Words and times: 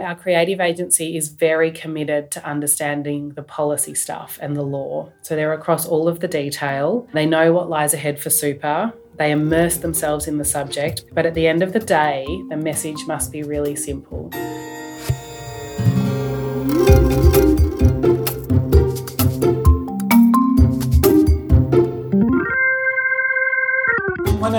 Our 0.00 0.14
creative 0.14 0.60
agency 0.60 1.16
is 1.16 1.26
very 1.26 1.72
committed 1.72 2.30
to 2.30 2.44
understanding 2.48 3.30
the 3.30 3.42
policy 3.42 3.94
stuff 3.94 4.38
and 4.40 4.56
the 4.56 4.62
law. 4.62 5.10
So 5.22 5.34
they're 5.34 5.52
across 5.52 5.86
all 5.86 6.06
of 6.06 6.20
the 6.20 6.28
detail. 6.28 7.08
They 7.12 7.26
know 7.26 7.52
what 7.52 7.68
lies 7.68 7.94
ahead 7.94 8.20
for 8.20 8.30
super. 8.30 8.92
They 9.16 9.32
immerse 9.32 9.78
themselves 9.78 10.28
in 10.28 10.38
the 10.38 10.44
subject. 10.44 11.02
But 11.12 11.26
at 11.26 11.34
the 11.34 11.48
end 11.48 11.64
of 11.64 11.72
the 11.72 11.80
day, 11.80 12.24
the 12.48 12.56
message 12.56 13.04
must 13.08 13.32
be 13.32 13.42
really 13.42 13.74
simple. 13.74 14.30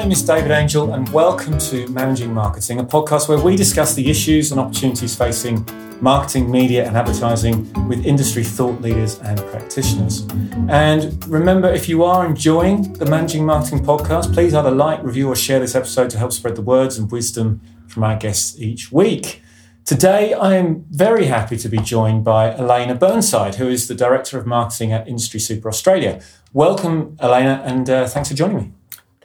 Name 0.09 0.13
is 0.13 0.23
David 0.23 0.49
Angel, 0.49 0.91
and 0.95 1.07
welcome 1.09 1.59
to 1.59 1.87
Managing 1.89 2.33
Marketing, 2.33 2.79
a 2.79 2.83
podcast 2.83 3.29
where 3.29 3.37
we 3.37 3.55
discuss 3.55 3.93
the 3.93 4.09
issues 4.09 4.49
and 4.49 4.59
opportunities 4.59 5.15
facing 5.15 5.63
marketing, 6.01 6.49
media, 6.49 6.87
and 6.87 6.97
advertising 6.97 7.71
with 7.87 8.03
industry 8.07 8.43
thought 8.43 8.81
leaders 8.81 9.19
and 9.19 9.37
practitioners. 9.51 10.21
And 10.67 11.23
remember, 11.27 11.71
if 11.71 11.87
you 11.87 12.03
are 12.03 12.25
enjoying 12.25 12.91
the 12.93 13.05
Managing 13.05 13.45
Marketing 13.45 13.85
podcast, 13.85 14.33
please 14.33 14.55
either 14.55 14.71
like, 14.71 15.03
review, 15.03 15.27
or 15.27 15.35
share 15.35 15.59
this 15.59 15.75
episode 15.75 16.09
to 16.09 16.17
help 16.17 16.33
spread 16.33 16.55
the 16.55 16.63
words 16.63 16.97
and 16.97 17.11
wisdom 17.11 17.61
from 17.85 18.03
our 18.03 18.17
guests 18.17 18.59
each 18.59 18.91
week. 18.91 19.43
Today, 19.85 20.33
I 20.33 20.55
am 20.55 20.85
very 20.89 21.25
happy 21.25 21.55
to 21.57 21.69
be 21.69 21.77
joined 21.77 22.23
by 22.23 22.49
Alana 22.49 22.97
Burnside, 22.97 23.55
who 23.55 23.67
is 23.67 23.87
the 23.87 23.93
Director 23.93 24.39
of 24.39 24.47
Marketing 24.47 24.91
at 24.91 25.07
Industry 25.07 25.39
Super 25.39 25.69
Australia. 25.69 26.19
Welcome, 26.51 27.15
Alana, 27.17 27.63
and 27.63 27.87
uh, 27.87 28.07
thanks 28.07 28.29
for 28.29 28.35
joining 28.35 28.57
me. 28.57 28.73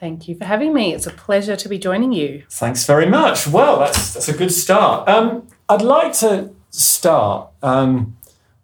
Thank 0.05 0.27
you 0.27 0.35
for 0.35 0.45
having 0.45 0.71
me. 0.71 0.93
It's 0.93 1.07
a 1.07 1.09
pleasure 1.09 1.55
to 1.55 1.67
be 1.67 1.79
joining 1.79 2.13
you. 2.13 2.43
Thanks 2.47 2.85
very 2.85 3.07
much. 3.07 3.47
Well, 3.47 3.79
that's 3.79 4.13
that's 4.13 4.29
a 4.29 4.37
good 4.37 4.51
start. 4.51 5.09
Um, 5.09 5.47
I'd 5.67 5.81
like 5.81 6.13
to 6.19 6.51
start 6.69 7.49
um, 7.63 8.15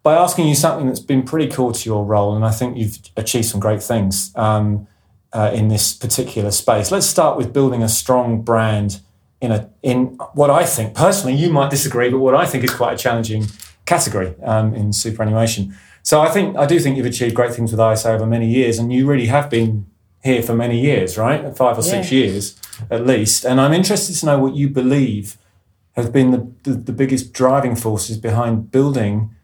by 0.04 0.14
asking 0.14 0.46
you 0.46 0.54
something 0.54 0.86
that's 0.86 1.00
been 1.00 1.24
pretty 1.24 1.48
cool 1.48 1.72
to 1.72 1.84
your 1.84 2.04
role, 2.04 2.36
and 2.36 2.44
I 2.44 2.52
think 2.52 2.76
you've 2.76 2.96
achieved 3.16 3.46
some 3.46 3.58
great 3.58 3.82
things 3.82 4.30
um, 4.36 4.86
uh, 5.32 5.50
in 5.52 5.66
this 5.66 5.92
particular 5.92 6.52
space. 6.52 6.92
Let's 6.92 7.06
start 7.06 7.36
with 7.36 7.52
building 7.52 7.82
a 7.82 7.88
strong 7.88 8.42
brand 8.42 9.00
in 9.40 9.50
a 9.50 9.68
in 9.82 10.16
what 10.34 10.48
I 10.48 10.64
think 10.64 10.94
personally 10.94 11.34
you 11.34 11.50
might 11.50 11.70
disagree, 11.70 12.08
but 12.08 12.20
what 12.20 12.36
I 12.36 12.46
think 12.46 12.62
is 12.62 12.72
quite 12.72 12.94
a 12.94 12.96
challenging 12.96 13.46
category 13.84 14.36
um, 14.44 14.76
in 14.76 14.92
superannuation. 14.92 15.74
So 16.04 16.20
I 16.20 16.28
think 16.28 16.56
I 16.56 16.66
do 16.66 16.78
think 16.78 16.96
you've 16.96 17.06
achieved 17.06 17.34
great 17.34 17.52
things 17.52 17.72
with 17.72 17.80
ISA 17.80 18.12
over 18.12 18.26
many 18.26 18.46
years, 18.46 18.78
and 18.78 18.92
you 18.92 19.08
really 19.08 19.26
have 19.26 19.50
been 19.50 19.86
here 20.22 20.42
for 20.42 20.54
many 20.54 20.80
years, 20.80 21.18
right? 21.18 21.56
Five 21.56 21.78
or 21.78 21.82
six 21.82 22.12
yeah. 22.12 22.18
years 22.18 22.56
at 22.90 23.06
least. 23.06 23.44
And 23.44 23.60
I'm 23.60 23.72
interested 23.72 24.14
to 24.16 24.26
know 24.26 24.38
what 24.38 24.54
you 24.54 24.68
believe 24.68 25.36
have 25.92 26.12
been 26.12 26.30
the, 26.30 26.52
the, 26.62 26.76
the 26.76 26.92
biggest 26.92 27.32
driving 27.32 27.76
forces 27.76 28.16
behind 28.16 28.70
building 28.70 29.34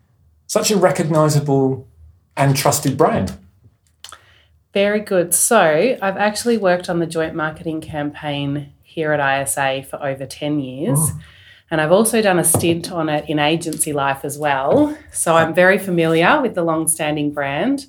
such 0.46 0.70
a 0.70 0.76
recognizable 0.76 1.86
and 2.36 2.56
trusted 2.56 2.96
brand. 2.96 3.36
Very 4.72 5.00
good. 5.00 5.34
So, 5.34 5.96
I've 6.00 6.16
actually 6.16 6.56
worked 6.56 6.88
on 6.88 7.00
the 7.00 7.06
joint 7.06 7.34
marketing 7.34 7.80
campaign 7.80 8.72
here 8.82 9.12
at 9.12 9.42
ISA 9.42 9.82
for 9.82 10.02
over 10.02 10.24
10 10.24 10.60
years. 10.60 10.98
Oh. 11.00 11.20
And 11.70 11.80
I've 11.80 11.92
also 11.92 12.22
done 12.22 12.38
a 12.38 12.44
stint 12.44 12.90
on 12.90 13.10
it 13.10 13.28
in 13.28 13.38
agency 13.38 13.92
life 13.92 14.24
as 14.24 14.38
well. 14.38 14.96
So, 15.12 15.36
I'm 15.36 15.54
very 15.54 15.78
familiar 15.78 16.40
with 16.40 16.54
the 16.54 16.62
long 16.62 16.86
standing 16.86 17.32
brand. 17.32 17.86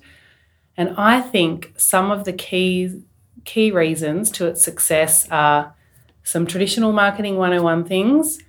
And 0.79 0.95
I 0.97 1.19
think 1.19 1.73
some 1.75 2.09
of 2.09 2.23
the 2.23 2.31
key 2.31 3.03
key 3.43 3.69
reasons 3.69 4.31
to 4.31 4.47
its 4.47 4.63
success 4.63 5.27
are 5.29 5.75
some 6.23 6.47
traditional 6.47 6.93
marketing 6.93 7.35
101 7.35 7.83
things 7.83 8.39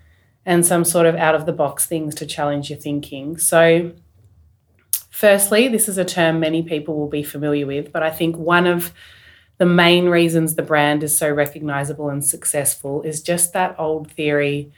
and 0.46 0.64
some 0.64 0.84
sort 0.84 1.06
of 1.06 1.16
out 1.16 1.34
of 1.34 1.44
the 1.44 1.52
box 1.52 1.86
things 1.86 2.14
to 2.14 2.26
challenge 2.26 2.70
your 2.70 2.78
thinking. 2.78 3.36
So 3.36 3.90
firstly, 5.10 5.66
this 5.66 5.88
is 5.88 5.98
a 5.98 6.04
term 6.04 6.38
many 6.38 6.62
people 6.62 6.96
will 6.96 7.08
be 7.08 7.24
familiar 7.24 7.66
with, 7.66 7.90
but 7.90 8.04
I 8.04 8.10
think 8.10 8.36
one 8.36 8.68
of 8.68 8.92
the 9.58 9.66
main 9.66 10.08
reasons 10.08 10.54
the 10.54 10.62
brand 10.62 11.02
is 11.02 11.18
so 11.18 11.28
recognizable 11.28 12.10
and 12.10 12.24
successful 12.24 13.02
is 13.02 13.22
just 13.22 13.54
that 13.54 13.74
old 13.76 14.08
theory 14.12 14.70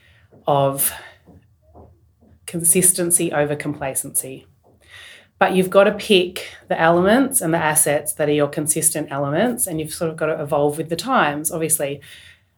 of 0.47 0.91
consistency 2.47 3.31
over 3.31 3.55
complacency. 3.55 4.47
But 5.43 5.57
you've 5.57 5.71
got 5.71 5.85
to 5.85 5.93
pick 5.95 6.55
the 6.69 6.81
elements 6.81 7.41
and 7.41 7.53
the 7.53 7.59
assets 7.59 8.13
that 8.13 8.29
are 8.29 8.33
your 8.33 8.47
consistent 8.47 9.11
elements, 9.11 9.67
and 9.67 9.81
you've 9.81 9.93
sort 9.93 10.09
of 10.09 10.17
got 10.17 10.27
to 10.27 10.41
evolve 10.41 10.79
with 10.79 10.89
the 10.89 10.95
times, 10.95 11.51
obviously. 11.51 12.01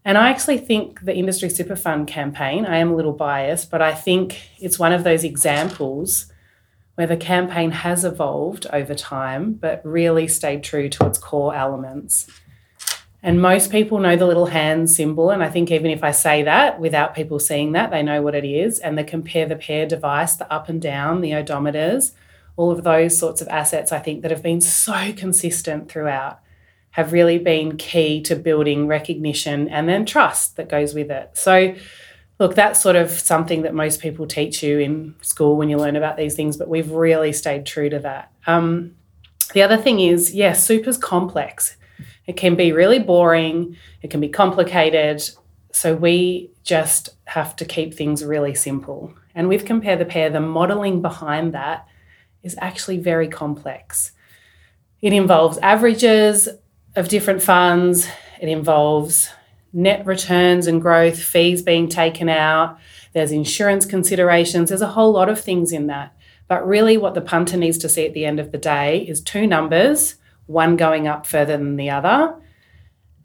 And 0.05 0.19
I 0.19 0.29
actually 0.29 0.59
think 0.59 1.01
the 1.01 1.15
Industry 1.15 1.49
Super 1.49 1.77
Fund 1.77 2.09
campaign, 2.09 2.67
I 2.67 2.77
am 2.77 2.91
a 2.91 2.95
little 2.95 3.15
biased, 3.15 3.71
but 3.71 3.81
I 3.81 3.95
think 3.95 4.51
it's 4.59 4.79
one 4.79 4.93
of 4.93 5.03
those 5.03 5.25
examples 5.25 6.31
where 6.97 7.07
the 7.07 7.17
campaign 7.17 7.71
has 7.71 8.05
evolved 8.05 8.67
over 8.71 8.95
time, 8.95 9.55
but 9.55 9.81
really 9.83 10.29
stayed 10.29 10.63
true 10.63 10.91
to 10.91 11.07
its 11.07 11.17
core 11.17 11.55
elements. 11.55 12.27
And 13.23 13.41
most 13.41 13.71
people 13.71 13.99
know 13.99 14.15
the 14.15 14.27
little 14.27 14.45
hand 14.45 14.91
symbol. 14.91 15.31
And 15.31 15.43
I 15.43 15.49
think 15.49 15.71
even 15.71 15.91
if 15.91 16.05
I 16.05 16.11
say 16.11 16.43
that 16.43 16.79
without 16.79 17.15
people 17.15 17.39
seeing 17.39 17.73
that, 17.73 17.91
they 17.91 18.03
know 18.03 18.21
what 18.21 18.35
it 18.35 18.45
is. 18.45 18.79
And 18.79 18.99
the 18.99 19.05
compare 19.05 19.47
the 19.47 19.57
pair 19.57 19.87
device, 19.87 20.37
the 20.37 20.53
up 20.53 20.69
and 20.69 20.83
down, 20.83 21.23
the 21.23 21.31
odometers, 21.31 22.13
all 22.57 22.71
of 22.71 22.85
those 22.85 23.19
sorts 23.19 23.41
of 23.41 23.49
assets, 23.49 23.93
I 23.93 23.99
think, 23.99 24.23
that 24.23 24.31
have 24.31 24.43
been 24.43 24.61
so 24.61 25.13
consistent 25.17 25.91
throughout 25.91 26.41
have 26.95 27.13
really 27.13 27.39
been 27.39 27.77
key 27.77 28.23
to 28.23 28.37
building 28.37 28.87
recognition 28.87 29.69
and 29.69 29.89
then 29.89 30.07
trust 30.07 30.55
that 30.55 30.69
goes 30.69 30.95
with 30.95 31.11
it. 31.11 31.29
So, 31.35 31.75
look, 32.39 32.55
that's 32.55 32.81
sort 32.81 32.95
of 32.95 33.11
something 33.11 33.63
that 33.63 33.75
most 33.75 34.01
people 34.01 34.29
teach 34.29 34.63
you 34.63 34.79
in 34.79 35.17
school 35.21 35.57
when 35.57 35.69
you 35.69 35.77
learn 35.77 35.97
about 35.97 36.17
these 36.17 36.37
things, 36.37 36.57
but 36.57 36.69
we've 36.69 36.93
really 36.93 37.33
stayed 37.33 37.67
true 37.67 37.91
to 37.91 37.99
that. 37.99 38.31
Um, 38.47 38.95
the 39.55 39.63
other 39.63 39.77
thing 39.77 39.99
is, 39.99 40.33
yes, 40.33 40.37
yeah, 40.37 40.53
super's 40.53 40.97
complex. 40.97 41.77
It 42.27 42.37
can 42.37 42.55
be 42.55 42.71
really 42.71 43.01
boring, 43.01 43.77
it 44.01 44.11
can 44.13 44.21
be 44.21 44.29
complicated. 44.29 45.21
So, 45.73 45.97
we 45.97 46.53
just 46.63 47.09
have 47.25 47.57
to 47.57 47.65
keep 47.65 47.95
things 47.95 48.25
really 48.25 48.55
simple. 48.55 49.13
And 49.35 49.49
with 49.49 49.67
Compare 49.67 49.97
the 49.97 50.05
Pair, 50.05 50.31
the 50.31 50.39
modeling 50.39 51.03
behind 51.03 51.55
that 51.55 51.89
is 52.45 52.57
actually 52.61 52.99
very 52.99 53.29
complex. 53.29 54.13
It 55.01 55.13
involves 55.13 55.59
averages 55.59 56.49
of 56.97 57.09
different 57.09 57.43
funds, 57.43 58.07
it 58.41 58.49
involves 58.49 59.29
net 59.73 60.07
returns 60.07 60.69
and 60.69 60.81
growth, 60.81 61.21
fees 61.21 61.63
being 61.63 61.89
taken 61.89 62.29
out, 62.29 62.79
there's 63.13 63.33
insurance 63.33 63.85
considerations, 63.85 64.69
there's 64.69 64.81
a 64.81 64.89
whole 64.89 65.13
lot 65.13 65.29
of 65.29 65.41
things 65.41 65.73
in 65.73 65.89
that. 65.89 66.15
But 66.47 66.67
really, 66.67 66.97
what 66.97 67.15
the 67.15 67.21
punter 67.21 67.57
needs 67.57 67.79
to 67.79 67.89
see 67.89 68.07
at 68.07 68.13
the 68.13 68.25
end 68.25 68.39
of 68.39 68.53
the 68.53 68.59
day 68.59 69.01
is 69.01 69.21
two 69.21 69.47
numbers, 69.47 70.17
one 70.47 70.77
going 70.77 71.09
up 71.09 71.27
further 71.27 71.57
than 71.57 71.77
the 71.77 71.91
other. 71.91 72.37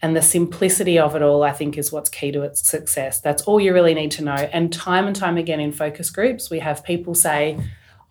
And 0.01 0.15
the 0.15 0.21
simplicity 0.21 0.97
of 0.97 1.15
it 1.15 1.21
all, 1.21 1.43
I 1.43 1.51
think, 1.51 1.77
is 1.77 1.91
what's 1.91 2.09
key 2.09 2.31
to 2.31 2.43
its 2.43 2.67
success. 2.67 3.19
That's 3.19 3.41
all 3.41 3.59
you 3.59 3.73
really 3.73 3.93
need 3.93 4.11
to 4.11 4.23
know. 4.23 4.31
And 4.31 4.71
time 4.71 5.05
and 5.05 5.15
time 5.15 5.37
again 5.37 5.59
in 5.59 5.73
focus 5.73 6.09
groups, 6.09 6.49
we 6.49 6.59
have 6.59 6.85
people 6.85 7.13
say, 7.13 7.59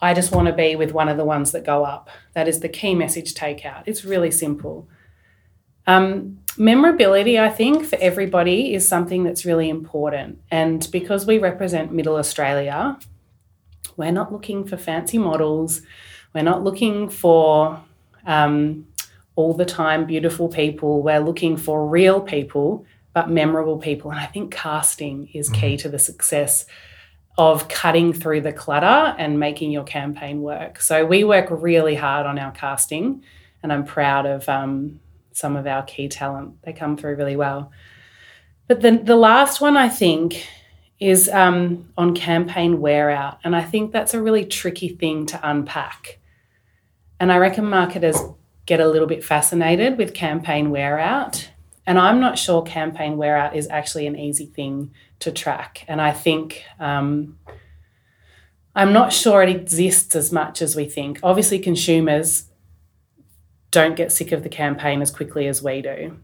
I 0.00 0.14
just 0.14 0.32
want 0.32 0.46
to 0.46 0.52
be 0.52 0.76
with 0.76 0.92
one 0.92 1.08
of 1.08 1.16
the 1.16 1.24
ones 1.24 1.52
that 1.52 1.64
go 1.64 1.84
up. 1.84 2.08
That 2.34 2.48
is 2.48 2.60
the 2.60 2.68
key 2.68 2.94
message 2.94 3.34
takeout. 3.34 3.82
It's 3.86 4.04
really 4.04 4.30
simple. 4.30 4.88
Um, 5.86 6.40
memorability, 6.56 7.38
I 7.38 7.48
think, 7.48 7.86
for 7.86 7.96
everybody 8.00 8.74
is 8.74 8.86
something 8.86 9.24
that's 9.24 9.44
really 9.44 9.68
important. 9.68 10.40
And 10.50 10.86
because 10.92 11.26
we 11.26 11.38
represent 11.38 11.92
Middle 11.92 12.16
Australia, 12.16 12.98
we're 13.96 14.12
not 14.12 14.32
looking 14.32 14.64
for 14.64 14.76
fancy 14.76 15.18
models. 15.18 15.82
We're 16.34 16.42
not 16.42 16.62
looking 16.62 17.08
for 17.08 17.82
um, 18.26 18.86
all 19.34 19.54
the 19.54 19.64
time 19.64 20.04
beautiful 20.04 20.48
people. 20.48 21.02
We're 21.02 21.20
looking 21.20 21.56
for 21.56 21.86
real 21.86 22.20
people, 22.20 22.84
but 23.14 23.30
memorable 23.30 23.78
people. 23.78 24.10
And 24.10 24.20
I 24.20 24.26
think 24.26 24.52
casting 24.52 25.28
is 25.32 25.48
key 25.48 25.74
mm-hmm. 25.74 25.76
to 25.76 25.88
the 25.88 25.98
success 25.98 26.66
of 27.38 27.68
cutting 27.68 28.12
through 28.12 28.40
the 28.40 28.52
clutter 28.52 29.14
and 29.16 29.38
making 29.38 29.70
your 29.70 29.84
campaign 29.84 30.42
work. 30.42 30.80
So 30.80 31.06
we 31.06 31.22
work 31.22 31.46
really 31.50 31.94
hard 31.94 32.26
on 32.26 32.36
our 32.36 32.50
casting, 32.50 33.22
and 33.62 33.72
I'm 33.72 33.84
proud 33.84 34.26
of 34.26 34.48
um, 34.48 34.98
some 35.32 35.56
of 35.56 35.66
our 35.66 35.84
key 35.84 36.08
talent. 36.08 36.60
They 36.62 36.72
come 36.72 36.96
through 36.96 37.14
really 37.14 37.36
well. 37.36 37.70
But 38.66 38.80
the, 38.80 39.00
the 39.02 39.16
last 39.16 39.60
one, 39.60 39.76
I 39.76 39.88
think, 39.88 40.46
is 40.98 41.28
um, 41.28 41.88
on 41.96 42.14
campaign 42.14 42.80
wear 42.80 43.08
out. 43.08 43.38
And 43.44 43.54
I 43.54 43.62
think 43.62 43.92
that's 43.92 44.14
a 44.14 44.22
really 44.22 44.44
tricky 44.44 44.88
thing 44.88 45.26
to 45.26 45.40
unpack. 45.48 46.18
And 47.20 47.32
I 47.32 47.38
reckon 47.38 47.66
marketers 47.66 48.18
get 48.66 48.80
a 48.80 48.88
little 48.88 49.06
bit 49.06 49.24
fascinated 49.24 49.96
with 49.96 50.12
campaign 50.12 50.70
wear 50.70 50.98
out. 50.98 51.50
And 51.86 51.98
I'm 51.98 52.20
not 52.20 52.36
sure 52.36 52.62
campaign 52.62 53.16
wear 53.16 53.36
out 53.36 53.56
is 53.56 53.68
actually 53.68 54.08
an 54.08 54.18
easy 54.18 54.46
thing 54.46 54.90
to 55.20 55.32
track. 55.32 55.84
And 55.88 56.00
I 56.00 56.12
think 56.12 56.62
um, 56.78 57.38
I'm 58.74 58.92
not 58.92 59.12
sure 59.12 59.42
it 59.42 59.48
exists 59.48 60.14
as 60.14 60.32
much 60.32 60.62
as 60.62 60.76
we 60.76 60.84
think. 60.84 61.18
Obviously, 61.22 61.58
consumers 61.58 62.44
don't 63.70 63.96
get 63.96 64.12
sick 64.12 64.32
of 64.32 64.42
the 64.42 64.48
campaign 64.48 65.02
as 65.02 65.10
quickly 65.10 65.46
as 65.48 65.62
we 65.62 65.82
do. 65.82 66.18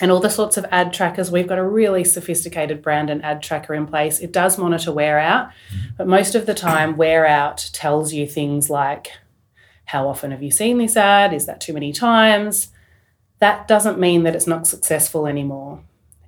and 0.00 0.10
all 0.10 0.20
the 0.20 0.28
sorts 0.30 0.56
of 0.56 0.66
ad 0.70 0.92
trackers. 0.92 1.30
We've 1.30 1.46
got 1.46 1.58
a 1.58 1.64
really 1.64 2.02
sophisticated 2.04 2.82
brand 2.82 3.10
and 3.10 3.24
ad 3.24 3.42
tracker 3.42 3.74
in 3.74 3.86
place. 3.86 4.18
It 4.20 4.32
does 4.32 4.58
monitor 4.58 4.92
wear 4.92 5.18
out, 5.18 5.50
but 5.96 6.08
most 6.08 6.34
of 6.34 6.46
the 6.46 6.54
time, 6.54 6.96
wear 6.96 7.26
out 7.26 7.70
tells 7.72 8.12
you 8.12 8.26
things 8.26 8.68
like 8.68 9.12
how 9.86 10.08
often 10.08 10.30
have 10.32 10.42
you 10.42 10.50
seen 10.50 10.78
this 10.78 10.96
ad? 10.96 11.32
Is 11.32 11.46
that 11.46 11.60
too 11.60 11.72
many 11.72 11.92
times? 11.92 12.70
That 13.38 13.68
doesn't 13.68 13.98
mean 13.98 14.22
that 14.24 14.34
it's 14.34 14.46
not 14.46 14.66
successful 14.66 15.26
anymore. 15.26 15.82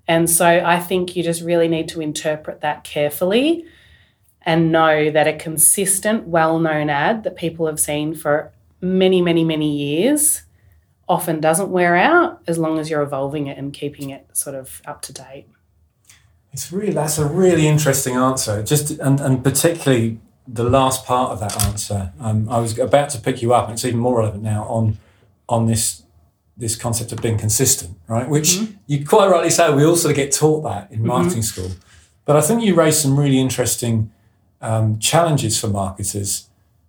And 0.09 0.31
so 0.31 0.47
I 0.47 0.79
think 0.79 1.17
you 1.17 1.23
just 1.23 1.43
really 1.43 1.69
need 1.69 1.89
to 1.89 2.01
interpret 2.01 2.61
that 2.61 2.85
carefully 2.85 3.67
and 4.43 4.71
know 4.71 5.11
that 5.11 5.27
a 5.27 5.33
consistent, 5.33 6.29
well 6.29 6.59
known 6.59 6.89
ad 6.89 7.25
that 7.25 7.37
people 7.37 7.67
have 7.67 7.81
seen 7.81 8.15
for 8.15 8.53
many, 8.81 9.21
many, 9.21 9.45
many 9.45 9.77
years 9.77 10.43
often 11.09 11.41
doesn't 11.41 11.71
wear 11.71 11.97
out 11.97 12.41
as 12.47 12.59
long 12.59 12.79
as 12.79 12.91
you're 12.91 13.03
evolving 13.03 13.47
it 13.47 13.59
and 13.59 13.73
keeping 13.73 14.11
it 14.11 14.27
sort 14.33 14.57
of 14.57 14.81
up 14.87 15.03
to 15.03 15.13
date. 15.13 15.47
It's 16.53 16.73
really 16.73 16.93
that's 16.93 17.19
a 17.19 17.27
really 17.27 17.67
interesting 17.67 18.15
answer. 18.17 18.63
Just 18.63 18.91
and, 18.99 19.21
and 19.21 19.45
particularly 19.45 20.21
the 20.49 20.65
last 20.65 21.05
part 21.05 21.33
of 21.33 21.41
that 21.41 21.65
answer. 21.65 22.13
Um, 22.21 22.49
I 22.49 22.59
was 22.59 22.79
about 22.79 23.11
to 23.11 23.21
pick 23.21 23.43
you 23.43 23.53
up, 23.53 23.65
and 23.65 23.75
it's 23.75 23.85
even 23.85 24.01
more 24.01 24.19
relevant 24.19 24.43
now 24.43 24.65
on 24.65 24.99
on 25.49 25.67
this 25.67 26.03
this 26.57 26.77
concept 26.77 27.13
of 27.13 27.21
being 27.21 27.39
consistent, 27.39 27.97
right? 28.09 28.29
Which 28.29 28.51
mm-hmm. 28.51 28.73
you 28.87 29.07
quite 29.07 29.29
rightly 29.29 29.51
say 29.51 29.73
we 29.73 29.85
all 29.85 29.97
sort 29.97 30.13
of 30.13 30.17
get 30.17 30.33
taught 30.33 30.63
that 30.63 30.91
in 30.91 30.99
mm-hmm. 30.99 31.09
marketing 31.09 31.41
mm-hmm. 31.41 31.63
school. 31.63 31.71
But 32.25 32.37
I 32.37 32.41
think 32.41 32.63
you 32.63 32.75
raised 32.75 32.99
some 32.99 33.19
really 33.19 33.39
interesting 33.39 34.11
um, 34.61 34.99
challenges 34.99 35.61
for 35.61 35.69
marketers 35.69 36.49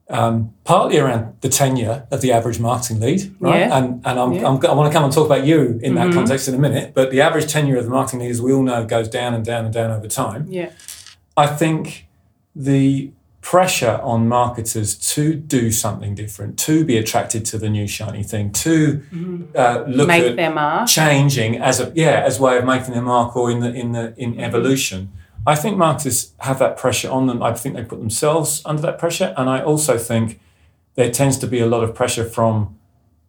um, 0.10 0.54
partly 0.64 0.98
around 0.98 1.36
the 1.42 1.50
tenure 1.50 2.08
of 2.12 2.22
the 2.22 2.32
average 2.32 2.60
marketing 2.60 3.00
lead, 3.00 3.36
right? 3.40 3.60
Yeah. 3.60 3.78
And 3.78 4.02
and 4.06 4.20
I'm, 4.20 4.34
yeah. 4.34 4.48
I'm, 4.48 4.66
i 4.66 4.74
want 4.74 4.92
to 4.92 4.94
come 4.94 5.04
and 5.04 5.12
talk 5.12 5.26
about 5.26 5.46
you 5.46 5.80
in 5.84 5.96
that 5.96 6.08
mm-hmm. 6.08 6.14
context 6.14 6.48
in 6.48 6.56
a 6.56 6.58
minute. 6.58 6.94
But 6.94 7.12
the 7.12 7.22
average 7.22 7.52
tenure 7.52 7.78
of 7.78 7.84
the 7.84 7.90
marketing 7.90 8.22
lead, 8.22 8.32
as 8.32 8.42
we 8.42 8.54
all 8.54 8.64
know, 8.64 8.86
goes 8.86 9.10
down 9.10 9.34
and 9.34 9.44
down 9.44 9.66
and 9.66 9.74
down 9.74 9.92
over 9.92 10.08
time. 10.08 10.48
Yeah. 10.50 10.72
I 11.36 11.48
think 11.48 12.08
the 12.56 13.12
pressure 13.42 14.00
on 14.04 14.28
marketers 14.28 14.96
to 15.14 15.34
do 15.34 15.72
something 15.72 16.16
different, 16.16 16.60
to 16.60 16.84
be 16.84 16.98
attracted 16.98 17.46
to 17.46 17.58
the 17.58 17.70
new 17.70 17.88
shiny 17.88 18.24
thing, 18.24 18.52
to 18.52 18.98
mm-hmm. 18.98 19.44
uh, 19.56 19.84
look 19.88 20.08
Make 20.08 20.24
at 20.24 20.36
their 20.36 20.54
mark. 20.54 20.88
changing 20.90 21.58
as 21.58 21.80
a 21.80 21.92
yeah 21.96 22.24
as 22.26 22.40
a 22.40 22.42
way 22.42 22.58
of 22.58 22.66
making 22.66 22.94
their 22.94 23.04
mark 23.04 23.36
or 23.36 23.50
in 23.50 23.60
the 23.60 23.74
in 23.74 23.92
the 23.94 24.14
in 24.18 24.34
mm-hmm. 24.34 24.42
evolution 24.42 25.12
I 25.48 25.56
think 25.56 25.78
marketers 25.78 26.34
have 26.40 26.60
that 26.60 26.76
pressure 26.76 27.10
on 27.10 27.28
them. 27.28 27.42
I 27.42 27.54
think 27.54 27.76
they 27.76 27.84
put 27.86 28.00
themselves 28.00 28.62
under 28.66 28.82
that 28.82 29.00
pressure. 29.00 29.34
And 29.38 29.50
I 29.50 29.64
also 29.64 29.98
think 29.98 30.42
there 30.96 31.10
tends 31.10 31.38
to 31.38 31.48
be 31.48 31.60
a 31.60 31.66
lot 31.66 31.86
of 31.86 31.96
pressure 31.96 32.26
from 32.26 32.78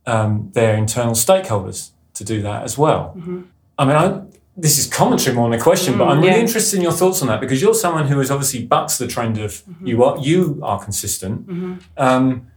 um, 0.04 0.50
their 0.52 0.74
internal 0.74 1.12
stakeholders 1.12 1.90
to 2.14 2.24
do 2.24 2.42
that 2.42 2.64
as 2.64 2.76
well. 2.76 3.14
Mm-hmm. 3.16 3.42
I 3.78 3.84
mean, 3.84 3.96
I, 3.96 4.22
this 4.60 4.76
is 4.76 4.86
commentary 4.88 5.36
more 5.36 5.48
than 5.48 5.58
a 5.58 5.62
question, 5.62 5.94
mm, 5.94 5.98
but 5.98 6.08
I'm 6.08 6.18
really 6.18 6.32
yeah. 6.32 6.40
interested 6.40 6.76
in 6.76 6.82
your 6.82 6.92
thoughts 6.92 7.22
on 7.22 7.28
that 7.28 7.40
because 7.40 7.62
you're 7.62 7.74
someone 7.74 8.08
who 8.08 8.18
has 8.18 8.30
obviously 8.30 8.66
bucks 8.66 8.98
the 8.98 9.06
trend 9.06 9.38
of 9.38 9.52
mm-hmm. 9.52 9.86
you 9.86 10.02
are 10.02 10.18
you 10.18 10.58
are 10.62 10.82
consistent. 10.82 11.46
Mm-hmm. 11.46 11.74
Um, 11.96 12.48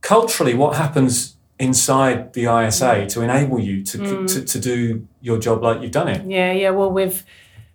culturally, 0.00 0.54
what 0.54 0.76
happens 0.76 1.36
inside 1.58 2.32
the 2.32 2.42
ISA 2.42 2.84
mm. 2.84 3.08
to 3.08 3.20
enable 3.20 3.60
you 3.60 3.84
to, 3.84 3.98
mm. 3.98 4.34
to, 4.34 4.44
to 4.44 4.58
do 4.58 5.06
your 5.20 5.38
job 5.38 5.62
like 5.62 5.82
you've 5.82 5.92
done 5.92 6.08
it? 6.08 6.26
Yeah, 6.26 6.52
yeah. 6.52 6.70
Well, 6.70 6.90
we've 6.90 7.22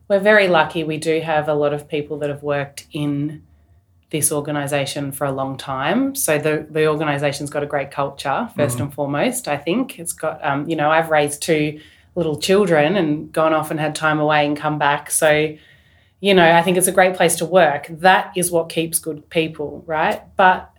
we're 0.07 0.19
very 0.19 0.47
lucky. 0.47 0.83
We 0.83 0.97
do 0.97 1.21
have 1.21 1.47
a 1.47 1.53
lot 1.53 1.71
of 1.71 1.87
people 1.87 2.17
that 2.19 2.29
have 2.29 2.41
worked 2.41 2.87
in 2.91 3.43
this 4.09 4.31
organisation 4.31 5.11
for 5.11 5.25
a 5.25 5.31
long 5.31 5.57
time. 5.57 6.15
So 6.15 6.39
the 6.39 6.65
the 6.67 6.87
organisation's 6.87 7.51
got 7.51 7.61
a 7.61 7.67
great 7.67 7.91
culture 7.91 8.49
1st 8.57 8.77
mm 8.77 8.81
and 8.81 8.93
foremost. 8.93 9.47
I 9.47 9.57
think 9.57 9.99
it's 9.99 10.13
got 10.13 10.43
um, 10.43 10.67
you 10.67 10.75
know 10.75 10.89
I've 10.89 11.11
raised 11.11 11.43
two 11.43 11.79
little 12.15 12.37
children 12.37 12.95
and 12.95 13.31
gone 13.31 13.53
off 13.53 13.71
and 13.71 13.79
had 13.79 13.95
time 13.95 14.19
away 14.19 14.45
and 14.45 14.57
come 14.57 14.77
back. 14.77 15.11
So 15.11 15.55
you 16.21 16.33
know 16.33 16.51
I 16.51 16.61
think 16.61 16.77
it's 16.77 16.87
a 16.87 16.91
great 16.91 17.15
place 17.15 17.35
to 17.37 17.45
work. 17.45 17.87
That 17.89 18.31
is 18.35 18.51
what 18.51 18.69
keeps 18.69 18.99
good 18.99 19.29
people, 19.29 19.83
right? 19.87 20.23
But 20.35 20.71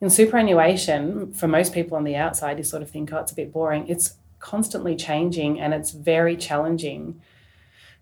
in 0.00 0.10
superannuation, 0.10 1.32
for 1.32 1.48
most 1.48 1.72
people 1.72 1.96
on 1.96 2.04
the 2.04 2.16
outside, 2.16 2.58
you 2.58 2.64
sort 2.64 2.82
of 2.82 2.90
think, 2.90 3.12
oh, 3.12 3.18
it's 3.18 3.32
a 3.32 3.34
bit 3.34 3.52
boring. 3.52 3.88
It's 3.88 4.14
constantly 4.38 4.94
changing 4.94 5.58
and 5.58 5.72
it's 5.72 5.90
very 5.90 6.36
challenging. 6.36 7.20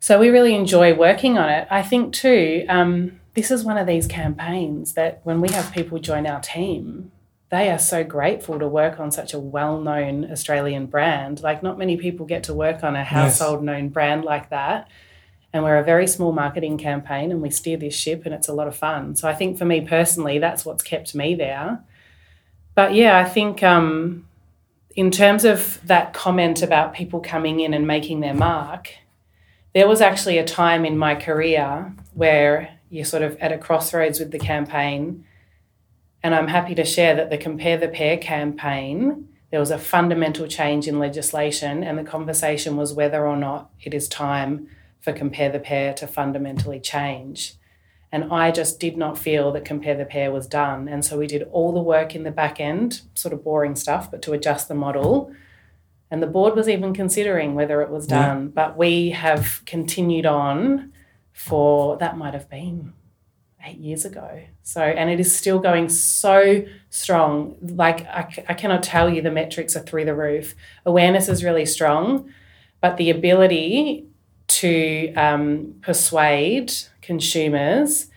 So 0.00 0.18
we 0.18 0.28
really 0.28 0.54
enjoy 0.54 0.94
working 0.94 1.38
on 1.38 1.48
it. 1.48 1.68
I 1.70 1.82
think 1.82 2.12
too, 2.12 2.66
um, 2.68 3.20
this 3.34 3.50
is 3.50 3.64
one 3.64 3.78
of 3.78 3.86
these 3.86 4.06
campaigns 4.06 4.94
that 4.94 5.20
when 5.24 5.40
we 5.40 5.50
have 5.50 5.72
people 5.72 5.98
join 5.98 6.26
our 6.26 6.40
team, 6.40 7.12
they 7.50 7.70
are 7.70 7.78
so 7.78 8.02
grateful 8.02 8.58
to 8.58 8.66
work 8.66 8.98
on 8.98 9.10
such 9.10 9.34
a 9.34 9.38
well 9.38 9.80
known 9.80 10.30
Australian 10.30 10.86
brand. 10.86 11.42
Like, 11.42 11.62
not 11.62 11.78
many 11.78 11.96
people 11.96 12.26
get 12.26 12.44
to 12.44 12.54
work 12.54 12.82
on 12.82 12.96
a 12.96 13.04
household 13.04 13.62
known 13.62 13.88
brand 13.90 14.24
like 14.24 14.50
that. 14.50 14.88
And 15.52 15.62
we're 15.62 15.78
a 15.78 15.84
very 15.84 16.08
small 16.08 16.32
marketing 16.32 16.78
campaign 16.78 17.30
and 17.30 17.40
we 17.40 17.48
steer 17.50 17.76
this 17.76 17.94
ship 17.94 18.22
and 18.24 18.34
it's 18.34 18.48
a 18.48 18.52
lot 18.52 18.66
of 18.66 18.74
fun. 18.74 19.14
So 19.14 19.28
I 19.28 19.34
think 19.34 19.56
for 19.56 19.64
me 19.64 19.82
personally, 19.82 20.40
that's 20.40 20.64
what's 20.64 20.82
kept 20.82 21.14
me 21.14 21.36
there. 21.36 21.80
But 22.74 22.94
yeah, 22.94 23.16
I 23.16 23.24
think 23.24 23.62
um, 23.62 24.26
in 24.96 25.12
terms 25.12 25.44
of 25.44 25.80
that 25.86 26.12
comment 26.12 26.62
about 26.62 26.92
people 26.94 27.20
coming 27.20 27.60
in 27.60 27.72
and 27.72 27.86
making 27.86 28.18
their 28.18 28.34
mark, 28.34 28.90
there 29.74 29.88
was 29.88 30.00
actually 30.00 30.38
a 30.38 30.44
time 30.44 30.84
in 30.84 30.98
my 30.98 31.14
career 31.14 31.94
where 32.14 32.78
you're 32.90 33.04
sort 33.04 33.22
of 33.22 33.36
at 33.38 33.52
a 33.52 33.58
crossroads 33.58 34.18
with 34.18 34.30
the 34.30 34.38
campaign. 34.38 35.24
And 36.24 36.34
I'm 36.34 36.48
happy 36.48 36.74
to 36.74 36.84
share 36.84 37.14
that 37.14 37.28
the 37.28 37.36
Compare 37.36 37.76
the 37.76 37.86
Pair 37.86 38.16
campaign, 38.16 39.28
there 39.50 39.60
was 39.60 39.70
a 39.70 39.78
fundamental 39.78 40.48
change 40.48 40.88
in 40.88 40.98
legislation, 40.98 41.84
and 41.84 41.98
the 41.98 42.02
conversation 42.02 42.76
was 42.76 42.94
whether 42.94 43.26
or 43.26 43.36
not 43.36 43.70
it 43.82 43.92
is 43.92 44.08
time 44.08 44.66
for 45.00 45.12
Compare 45.12 45.50
the 45.50 45.60
Pair 45.60 45.92
to 45.94 46.06
fundamentally 46.06 46.80
change. 46.80 47.54
And 48.10 48.32
I 48.32 48.50
just 48.50 48.80
did 48.80 48.96
not 48.96 49.18
feel 49.18 49.52
that 49.52 49.66
Compare 49.66 49.96
the 49.96 50.06
Pair 50.06 50.32
was 50.32 50.46
done. 50.46 50.88
And 50.88 51.04
so 51.04 51.18
we 51.18 51.26
did 51.26 51.42
all 51.52 51.72
the 51.72 51.80
work 51.80 52.14
in 52.14 52.22
the 52.22 52.30
back 52.30 52.58
end, 52.58 53.02
sort 53.14 53.34
of 53.34 53.44
boring 53.44 53.76
stuff, 53.76 54.10
but 54.10 54.22
to 54.22 54.32
adjust 54.32 54.66
the 54.68 54.74
model 54.74 55.30
and 56.10 56.22
the 56.22 56.28
board 56.28 56.54
was 56.54 56.68
even 56.68 56.94
considering 56.94 57.54
whether 57.54 57.82
it 57.82 57.90
was 57.90 58.06
done, 58.06 58.42
yeah. 58.44 58.50
but 58.54 58.76
we 58.76 59.10
have 59.10 59.62
continued 59.66 60.26
on 60.26 60.92
for 61.32 61.96
that 61.96 62.16
might 62.16 62.34
have 62.34 62.48
been 62.48 62.92
eight 63.66 63.78
years 63.78 64.04
ago. 64.04 64.42
So, 64.62 64.80
and 64.80 65.10
it 65.10 65.20
is 65.20 65.34
still 65.34 65.58
going 65.58 65.88
so 65.88 66.64
strong. 66.90 67.56
Like, 67.60 68.06
I, 68.06 68.44
I 68.48 68.54
cannot 68.54 68.82
tell 68.82 69.08
you 69.08 69.22
the 69.22 69.30
metrics 69.30 69.76
are 69.76 69.80
through 69.80 70.04
the 70.04 70.14
roof. 70.14 70.54
Awareness 70.84 71.28
is 71.28 71.42
really 71.42 71.66
strong, 71.66 72.30
but 72.80 72.96
the 72.96 73.10
ability 73.10 74.06
to 74.46 75.12
um, 75.14 75.74
persuade 75.80 76.72
consumers 77.00 78.08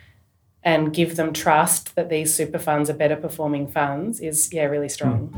and 0.64 0.94
give 0.94 1.16
them 1.16 1.32
trust 1.32 1.96
that 1.96 2.10
these 2.10 2.34
super 2.34 2.60
funds 2.60 2.90
are 2.90 2.94
better 2.94 3.16
performing 3.16 3.68
funds 3.68 4.20
is, 4.20 4.52
yeah, 4.52 4.66
really 4.66 4.90
strong. 4.90 5.30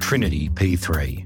Trinity 0.00 0.50
P3. 0.50 1.24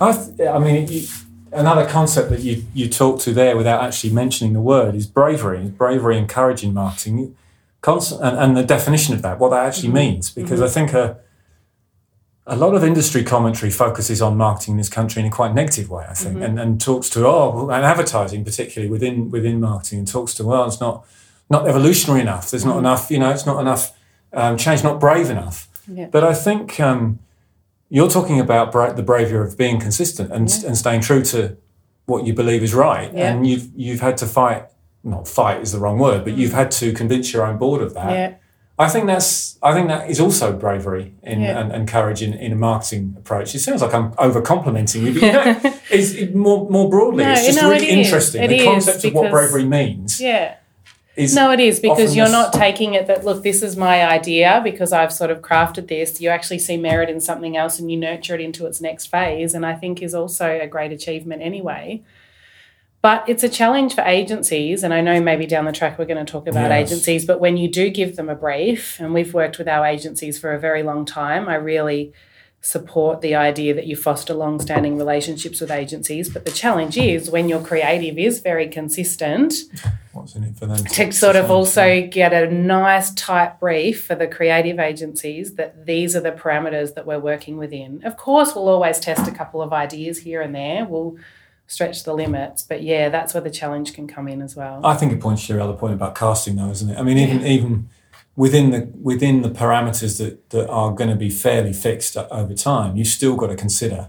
I, 0.00 0.12
th- 0.12 0.48
I 0.48 0.58
mean, 0.58 0.88
you, 0.88 1.06
another 1.52 1.86
concept 1.86 2.30
that 2.30 2.40
you, 2.40 2.64
you 2.74 2.88
talk 2.88 3.20
to 3.20 3.32
there 3.32 3.56
without 3.56 3.82
actually 3.82 4.12
mentioning 4.12 4.52
the 4.52 4.60
word 4.60 4.94
is 4.94 5.06
bravery. 5.06 5.68
Bravery 5.68 6.18
encouraging 6.18 6.74
marketing, 6.74 7.36
constant, 7.80 8.22
and, 8.22 8.38
and 8.38 8.56
the 8.56 8.62
definition 8.64 9.14
of 9.14 9.22
that, 9.22 9.38
what 9.38 9.50
that 9.50 9.64
actually 9.66 9.88
mm-hmm. 9.88 9.96
means. 9.96 10.30
Because 10.30 10.60
mm-hmm. 10.60 10.64
I 10.64 10.68
think 10.68 10.92
a, 10.92 11.18
a 12.46 12.56
lot 12.56 12.74
of 12.74 12.82
industry 12.82 13.22
commentary 13.22 13.70
focuses 13.70 14.20
on 14.20 14.36
marketing 14.36 14.72
in 14.72 14.78
this 14.78 14.88
country 14.88 15.20
in 15.20 15.28
a 15.28 15.30
quite 15.30 15.54
negative 15.54 15.88
way, 15.88 16.04
I 16.08 16.14
think, 16.14 16.36
mm-hmm. 16.36 16.42
and, 16.42 16.58
and 16.58 16.80
talks 16.80 17.08
to, 17.10 17.26
oh, 17.26 17.68
and 17.70 17.84
advertising 17.84 18.44
particularly 18.44 18.90
within 18.90 19.30
within 19.30 19.60
marketing, 19.60 20.00
and 20.00 20.08
talks 20.08 20.34
to, 20.34 20.44
well, 20.44 20.66
it's 20.66 20.80
not 20.80 21.04
not 21.50 21.68
evolutionary 21.68 22.20
enough. 22.20 22.50
There's 22.50 22.64
not 22.64 22.76
mm-hmm. 22.76 22.86
enough, 22.86 23.10
you 23.10 23.18
know, 23.18 23.30
it's 23.30 23.46
not 23.46 23.60
enough 23.60 23.92
um, 24.32 24.56
change, 24.56 24.82
not 24.82 24.98
brave 24.98 25.30
enough. 25.30 25.68
Yeah. 25.86 26.06
But 26.06 26.24
I 26.24 26.34
think 26.34 26.80
um, 26.80 27.18
you're 27.92 28.08
talking 28.08 28.40
about 28.40 28.72
bra- 28.72 28.94
the 28.94 29.02
bravery 29.02 29.46
of 29.46 29.58
being 29.58 29.78
consistent 29.78 30.32
and, 30.32 30.48
yeah. 30.48 30.68
and 30.68 30.78
staying 30.78 31.02
true 31.02 31.22
to 31.22 31.58
what 32.06 32.24
you 32.24 32.32
believe 32.32 32.62
is 32.62 32.72
right. 32.72 33.12
Yeah. 33.12 33.30
And 33.30 33.46
you've 33.46 33.68
you've 33.76 34.00
had 34.00 34.16
to 34.18 34.26
fight. 34.26 34.64
Not 35.04 35.28
fight 35.28 35.60
is 35.60 35.72
the 35.72 35.78
wrong 35.78 35.98
word, 35.98 36.24
but 36.24 36.32
mm. 36.32 36.38
you've 36.38 36.54
had 36.54 36.70
to 36.72 36.94
convince 36.94 37.34
your 37.34 37.44
own 37.44 37.58
board 37.58 37.82
of 37.82 37.92
that. 37.92 38.10
Yeah. 38.10 38.34
I 38.78 38.88
think 38.88 39.06
that's 39.06 39.58
I 39.62 39.74
think 39.74 39.88
that 39.88 40.08
is 40.08 40.20
also 40.20 40.56
bravery 40.56 41.12
in, 41.22 41.42
yeah. 41.42 41.60
and, 41.60 41.70
and, 41.70 41.86
courage 41.86 42.22
in, 42.22 42.32
in 42.32 42.52
a 42.52 42.56
marketing 42.56 43.14
approach. 43.18 43.54
It 43.54 43.58
sounds 43.58 43.82
like 43.82 43.92
I'm 43.92 44.14
over 44.16 44.40
complimenting 44.40 45.04
you, 45.04 45.12
but 45.12 45.22
you 45.22 45.32
know, 45.32 45.60
it's 45.90 46.12
it, 46.12 46.34
more 46.34 46.70
more 46.70 46.88
broadly. 46.88 47.24
No, 47.24 47.32
it's 47.32 47.44
just 47.44 47.60
really 47.60 47.88
it 47.88 47.98
interesting. 47.98 48.42
It 48.42 48.48
the 48.48 48.64
concept 48.64 49.04
of 49.04 49.12
what 49.12 49.30
bravery 49.30 49.66
means. 49.66 50.18
Yeah 50.18 50.56
no, 51.16 51.50
it 51.50 51.60
is 51.60 51.78
because 51.78 52.16
you're 52.16 52.30
not 52.30 52.52
taking 52.52 52.94
it 52.94 53.06
that 53.06 53.24
look, 53.24 53.42
this 53.42 53.62
is 53.62 53.76
my 53.76 54.06
idea 54.06 54.60
because 54.64 54.92
I've 54.92 55.12
sort 55.12 55.30
of 55.30 55.42
crafted 55.42 55.88
this. 55.88 56.20
You 56.20 56.30
actually 56.30 56.58
see 56.58 56.76
merit 56.76 57.10
in 57.10 57.20
something 57.20 57.56
else 57.56 57.78
and 57.78 57.90
you 57.90 57.98
nurture 57.98 58.34
it 58.34 58.40
into 58.40 58.66
its 58.66 58.80
next 58.80 59.06
phase, 59.06 59.54
and 59.54 59.66
I 59.66 59.74
think 59.74 60.02
is 60.02 60.14
also 60.14 60.58
a 60.60 60.66
great 60.66 60.92
achievement 60.92 61.42
anyway. 61.42 62.02
But 63.02 63.28
it's 63.28 63.42
a 63.42 63.48
challenge 63.48 63.94
for 63.94 64.02
agencies, 64.02 64.84
and 64.84 64.94
I 64.94 65.00
know 65.00 65.20
maybe 65.20 65.44
down 65.44 65.64
the 65.64 65.72
track 65.72 65.98
we're 65.98 66.04
going 66.04 66.24
to 66.24 66.30
talk 66.30 66.46
about 66.46 66.70
yes. 66.70 66.90
agencies. 66.90 67.26
But 67.26 67.40
when 67.40 67.56
you 67.56 67.68
do 67.68 67.90
give 67.90 68.14
them 68.14 68.28
a 68.28 68.36
brief, 68.36 69.00
and 69.00 69.12
we've 69.12 69.34
worked 69.34 69.58
with 69.58 69.66
our 69.66 69.84
agencies 69.84 70.38
for 70.38 70.52
a 70.52 70.60
very 70.60 70.84
long 70.84 71.04
time, 71.04 71.48
I 71.48 71.56
really 71.56 72.12
support 72.64 73.20
the 73.22 73.34
idea 73.34 73.74
that 73.74 73.88
you 73.88 73.96
foster 73.96 74.32
long-standing 74.32 74.96
relationships 74.96 75.60
with 75.60 75.70
agencies. 75.70 76.30
But 76.30 76.44
the 76.44 76.52
challenge 76.52 76.96
is 76.96 77.28
when 77.28 77.48
your 77.48 77.60
creative 77.60 78.16
is 78.16 78.38
very 78.38 78.68
consistent, 78.68 79.54
What's 80.12 80.36
in 80.36 80.44
it 80.44 80.56
for 80.56 80.66
them? 80.66 80.84
to 80.84 81.10
sort 81.12 81.34
of 81.34 81.50
also 81.50 82.06
get 82.06 82.32
a 82.32 82.48
nice 82.48 83.12
tight 83.14 83.58
brief 83.58 84.04
for 84.04 84.14
the 84.14 84.28
creative 84.28 84.78
agencies 84.78 85.56
that 85.56 85.86
these 85.86 86.14
are 86.14 86.20
the 86.20 86.30
parameters 86.30 86.94
that 86.94 87.04
we're 87.04 87.18
working 87.18 87.56
within. 87.56 88.00
Of 88.04 88.16
course, 88.16 88.54
we'll 88.54 88.68
always 88.68 89.00
test 89.00 89.26
a 89.26 89.32
couple 89.32 89.60
of 89.60 89.72
ideas 89.72 90.18
here 90.18 90.40
and 90.40 90.54
there. 90.54 90.84
We'll 90.84 91.16
stretch 91.66 92.04
the 92.04 92.14
limits, 92.14 92.62
but 92.62 92.82
yeah, 92.82 93.08
that's 93.08 93.34
where 93.34 93.40
the 93.40 93.50
challenge 93.50 93.92
can 93.92 94.06
come 94.06 94.28
in 94.28 94.40
as 94.40 94.54
well. 94.54 94.86
I 94.86 94.94
think 94.94 95.12
it 95.12 95.20
points 95.20 95.46
to 95.48 95.54
your 95.54 95.62
other 95.62 95.72
point 95.72 95.94
about 95.94 96.14
casting, 96.14 96.54
though, 96.54 96.70
isn't 96.70 96.90
it? 96.90 96.98
I 96.98 97.02
mean, 97.02 97.18
even 97.18 97.44
even 97.44 97.88
within 98.36 98.70
the 98.70 98.88
within 99.00 99.42
the 99.42 99.50
parameters 99.50 100.18
that, 100.18 100.50
that 100.50 100.68
are 100.68 100.92
going 100.92 101.10
to 101.10 101.16
be 101.16 101.30
fairly 101.30 101.72
fixed 101.72 102.16
over 102.16 102.54
time, 102.54 102.96
you 102.96 103.04
still 103.04 103.36
got 103.36 103.48
to 103.48 103.56
consider 103.56 104.08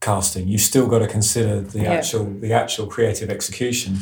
casting. 0.00 0.48
You 0.48 0.58
still 0.58 0.86
got 0.86 0.98
to 1.00 1.06
consider 1.08 1.60
the 1.60 1.80
Yeah. 1.80 1.92
actual 1.94 2.24
the 2.40 2.52
actual 2.52 2.86
creative 2.86 3.30
execution. 3.30 3.98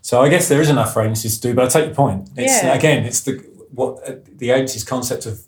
So 0.00 0.20
I 0.20 0.28
guess 0.28 0.48
there 0.48 0.60
is 0.60 0.68
enough 0.68 0.92
for 0.92 1.02
agencies 1.02 1.38
to 1.38 1.48
do. 1.48 1.54
But 1.54 1.64
I 1.66 1.68
take 1.68 1.86
your 1.86 1.94
point. 1.94 2.28
It's 2.36 2.62
Yeah. 2.62 2.74
again, 2.74 3.04
it's 3.04 3.20
the 3.20 3.32
what 3.74 3.92
uh, 4.08 4.14
the 4.38 4.50
agency's 4.50 4.84
concept 4.84 5.26
of 5.26 5.40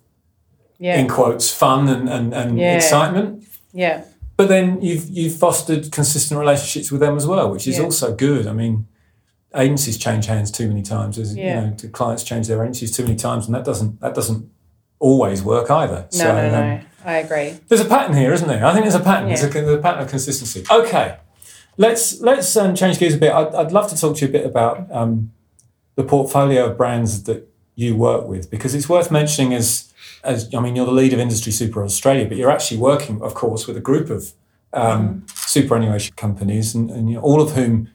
Yeah, 0.79 0.99
in 1.01 1.09
quotes 1.09 1.51
fun 1.51 1.89
and 1.89 2.09
and, 2.09 2.35
and 2.35 2.59
Yeah. 2.59 2.77
excitement. 2.77 3.45
yeah, 3.73 4.03
But 4.37 4.49
then 4.49 4.81
you've 4.83 5.09
you've 5.11 5.37
fostered 5.37 5.91
consistent 5.93 6.39
relationships 6.41 6.91
with 6.93 7.01
them 7.01 7.17
as 7.17 7.27
well, 7.27 7.51
which 7.53 7.67
is 7.67 7.79
also 7.81 8.15
good. 8.15 8.47
I 8.47 8.53
mean, 8.53 8.87
agencies 9.55 9.99
change 9.99 10.27
hands 10.27 10.51
too 10.51 10.69
many 10.69 10.83
times. 10.83 11.19
As, 11.19 11.37
Yeah. 11.37 11.65
You 11.65 11.71
know, 11.71 11.89
clients 11.93 12.25
change 12.25 12.49
their 12.49 12.63
agencies 12.63 12.97
too 12.97 13.05
many 13.05 13.17
times, 13.17 13.47
and 13.47 13.55
that 13.55 13.65
doesn't 13.65 14.01
that 14.01 14.15
doesn't 14.15 14.51
always 14.99 15.43
work 15.43 15.71
either. 15.71 16.09
no, 16.15 16.25
no, 16.25 16.51
no. 16.51 16.81
I 17.05 17.17
agree. 17.19 17.59
there's 17.69 17.83
a 17.83 17.85
pattern 17.85 18.17
here, 18.17 18.33
isn't 18.33 18.49
there? 18.49 18.65
I 18.65 18.73
think 18.73 18.85
there's 18.85 18.95
a 18.95 19.01
pattern. 19.01 19.29
Yeah. 19.29 19.37
There's, 19.37 19.55
a, 19.55 19.61
there's 19.61 19.79
a 19.79 19.83
pattern 19.83 20.03
of 20.03 20.09
consistency. 20.09 20.65
Okay, 20.71 21.19
let's 21.77 22.21
let's 22.21 22.57
um, 22.57 22.75
change 22.75 22.99
gears 22.99 23.15
a 23.15 23.19
bit. 23.19 23.33
I'd, 23.33 23.55
I'd 23.55 23.73
love 23.73 23.91
to 23.91 23.97
talk 23.97 24.17
to 24.17 24.25
you 24.25 24.29
a 24.29 24.33
bit 24.33 24.47
about 24.47 24.91
um, 24.91 25.33
the 25.97 26.05
portfolio 26.05 26.67
of 26.67 26.77
brands 26.77 27.25
that 27.25 27.49
you 27.75 27.97
work 27.97 28.27
with 28.27 28.51
because 28.51 28.75
it's 28.75 28.89
worth 28.89 29.11
mentioning 29.11 29.53
as 29.53 29.93
as 30.23 30.53
I 30.55 30.61
mean 30.61 30.77
you're 30.77 30.87
the 30.87 30.93
lead 30.93 31.13
of 31.13 31.19
Industry 31.19 31.53
Super 31.53 31.85
Australia, 31.85 32.27
but 32.27 32.37
you're 32.39 32.51
actually 32.51 32.79
working, 32.79 33.21
of 33.21 33.35
course, 33.35 33.67
with 33.67 33.77
a 33.77 33.81
group 33.81 34.09
of 34.11 34.33
um, 34.73 35.27
superannuation 35.35 36.15
companies, 36.17 36.75
and, 36.75 36.91
and 36.91 37.09
you 37.09 37.17
know, 37.17 37.23
all 37.23 37.41
of 37.41 37.53
whom 37.53 37.91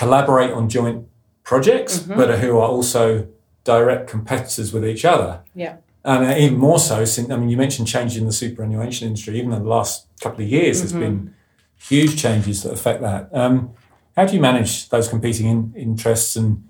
collaborate 0.00 0.50
on 0.50 0.66
joint 0.66 1.06
projects, 1.42 1.98
but 1.98 2.38
who 2.38 2.58
are 2.58 2.68
also 2.68 3.28
direct 3.64 4.08
competitors 4.08 4.72
with 4.72 4.84
each 4.86 5.04
other. 5.04 5.42
Yeah. 5.54 5.76
And 6.02 6.24
uh, 6.24 6.34
even 6.38 6.56
more 6.56 6.78
so, 6.78 7.04
since 7.04 7.30
I 7.30 7.36
mean, 7.36 7.50
you 7.50 7.58
mentioned 7.58 7.86
changes 7.86 8.16
in 8.16 8.24
the 8.24 8.32
superannuation 8.32 9.08
industry. 9.08 9.38
Even 9.38 9.52
in 9.52 9.62
the 9.62 9.68
last 9.68 10.06
couple 10.22 10.42
of 10.42 10.50
years, 10.50 10.78
there's 10.78 10.94
been 10.94 11.34
huge 11.76 12.16
changes 12.20 12.62
that 12.62 12.72
affect 12.72 13.02
that. 13.02 13.28
Um, 13.32 13.74
how 14.16 14.24
do 14.24 14.34
you 14.34 14.40
manage 14.40 14.88
those 14.88 15.06
competing 15.06 15.46
in, 15.46 15.74
interests 15.76 16.34
and 16.34 16.64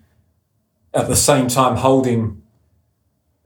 at 0.92 1.06
the 1.06 1.14
same 1.14 1.46
time 1.46 1.76
holding 1.76 2.42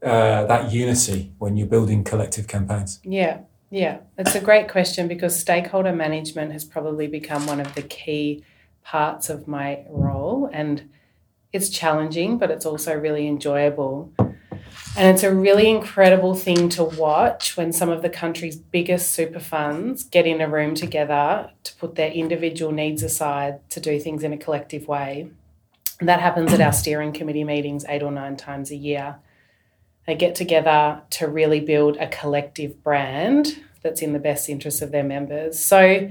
uh, 0.02 0.46
that 0.46 0.72
unity 0.72 1.34
when 1.38 1.58
you're 1.58 1.66
building 1.66 2.04
collective 2.04 2.46
campaigns? 2.48 3.00
Yeah, 3.04 3.40
yeah. 3.68 3.98
It's 4.16 4.34
a 4.34 4.40
great 4.40 4.68
question 4.70 5.08
because 5.08 5.38
stakeholder 5.38 5.92
management 5.92 6.52
has 6.52 6.64
probably 6.64 7.06
become 7.06 7.46
one 7.46 7.60
of 7.60 7.74
the 7.74 7.82
key 7.82 8.42
parts 8.84 9.30
of 9.30 9.48
my 9.48 9.84
role. 9.88 10.48
And 10.52 10.90
it's 11.52 11.68
challenging, 11.68 12.38
but 12.38 12.50
it's 12.50 12.66
also 12.66 12.94
really 12.94 13.26
enjoyable. 13.26 14.12
And 14.96 15.12
it's 15.12 15.22
a 15.22 15.34
really 15.34 15.68
incredible 15.68 16.34
thing 16.34 16.68
to 16.70 16.84
watch 16.84 17.56
when 17.56 17.72
some 17.72 17.88
of 17.88 18.02
the 18.02 18.08
country's 18.08 18.56
biggest 18.56 19.12
super 19.12 19.40
funds 19.40 20.04
get 20.04 20.26
in 20.26 20.40
a 20.40 20.48
room 20.48 20.74
together 20.74 21.50
to 21.64 21.74
put 21.76 21.96
their 21.96 22.10
individual 22.10 22.70
needs 22.70 23.02
aside 23.02 23.68
to 23.70 23.80
do 23.80 23.98
things 23.98 24.22
in 24.22 24.32
a 24.32 24.38
collective 24.38 24.86
way. 24.86 25.30
And 26.00 26.08
that 26.08 26.20
happens 26.20 26.52
at 26.52 26.60
our 26.60 26.72
steering 26.72 27.12
committee 27.12 27.44
meetings 27.44 27.84
eight 27.88 28.02
or 28.02 28.12
nine 28.12 28.36
times 28.36 28.70
a 28.70 28.76
year. 28.76 29.16
They 30.06 30.14
get 30.14 30.34
together 30.34 31.02
to 31.10 31.28
really 31.28 31.60
build 31.60 31.96
a 31.96 32.08
collective 32.08 32.82
brand 32.82 33.58
that's 33.82 34.02
in 34.02 34.12
the 34.12 34.18
best 34.18 34.48
interest 34.48 34.82
of 34.82 34.90
their 34.90 35.04
members. 35.04 35.58
So, 35.58 36.10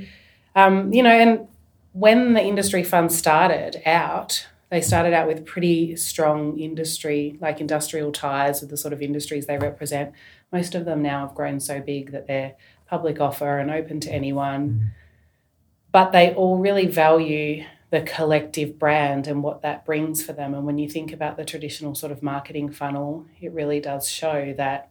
um, 0.56 0.92
you 0.94 1.04
know, 1.04 1.12
and 1.12 1.48
when 1.94 2.34
the 2.34 2.44
industry 2.44 2.84
fund 2.84 3.12
started 3.12 3.82
out, 3.86 4.48
they 4.70 4.82
started 4.82 5.14
out 5.14 5.28
with 5.28 5.46
pretty 5.46 5.96
strong 5.96 6.60
industry, 6.60 7.38
like 7.40 7.62
industrial 7.62 8.12
ties 8.12 8.62
with 8.62 8.72
the 8.72 8.78
sort 8.78 8.94
of 8.94 9.02
industries 9.02 9.46
they 9.46 9.58
represent. 9.58 10.14
Most 10.52 10.76
of 10.76 10.86
them 10.86 11.02
now 11.02 11.28
have 11.28 11.36
grown 11.36 11.60
so 11.60 11.80
big 11.80 12.12
that 12.12 12.28
they're 12.28 12.56
public 12.88 13.20
offer 13.22 13.60
and 13.60 13.72
open 13.72 14.00
to 14.02 14.12
anyone. 14.12 14.70
Mm-hmm. 14.70 14.86
But 15.92 16.12
they 16.12 16.34
all 16.34 16.58
really 16.58 16.88
value 16.88 17.66
the 17.92 18.02
collective 18.02 18.80
brand 18.80 19.28
and 19.28 19.44
what 19.44 19.62
that 19.62 19.86
brings 19.86 20.26
for 20.26 20.34
them. 20.34 20.56
And 20.56 20.66
when 20.66 20.80
you 20.80 20.90
think 20.90 21.14
about 21.14 21.38
the 21.38 21.46
traditional 21.46 21.94
sort 21.94 22.12
of 22.12 22.24
marketing 22.24 22.72
funnel, 22.72 23.28
it 23.40 23.52
really 23.52 23.80
does 23.80 24.10
show 24.10 24.56
that 24.58 24.90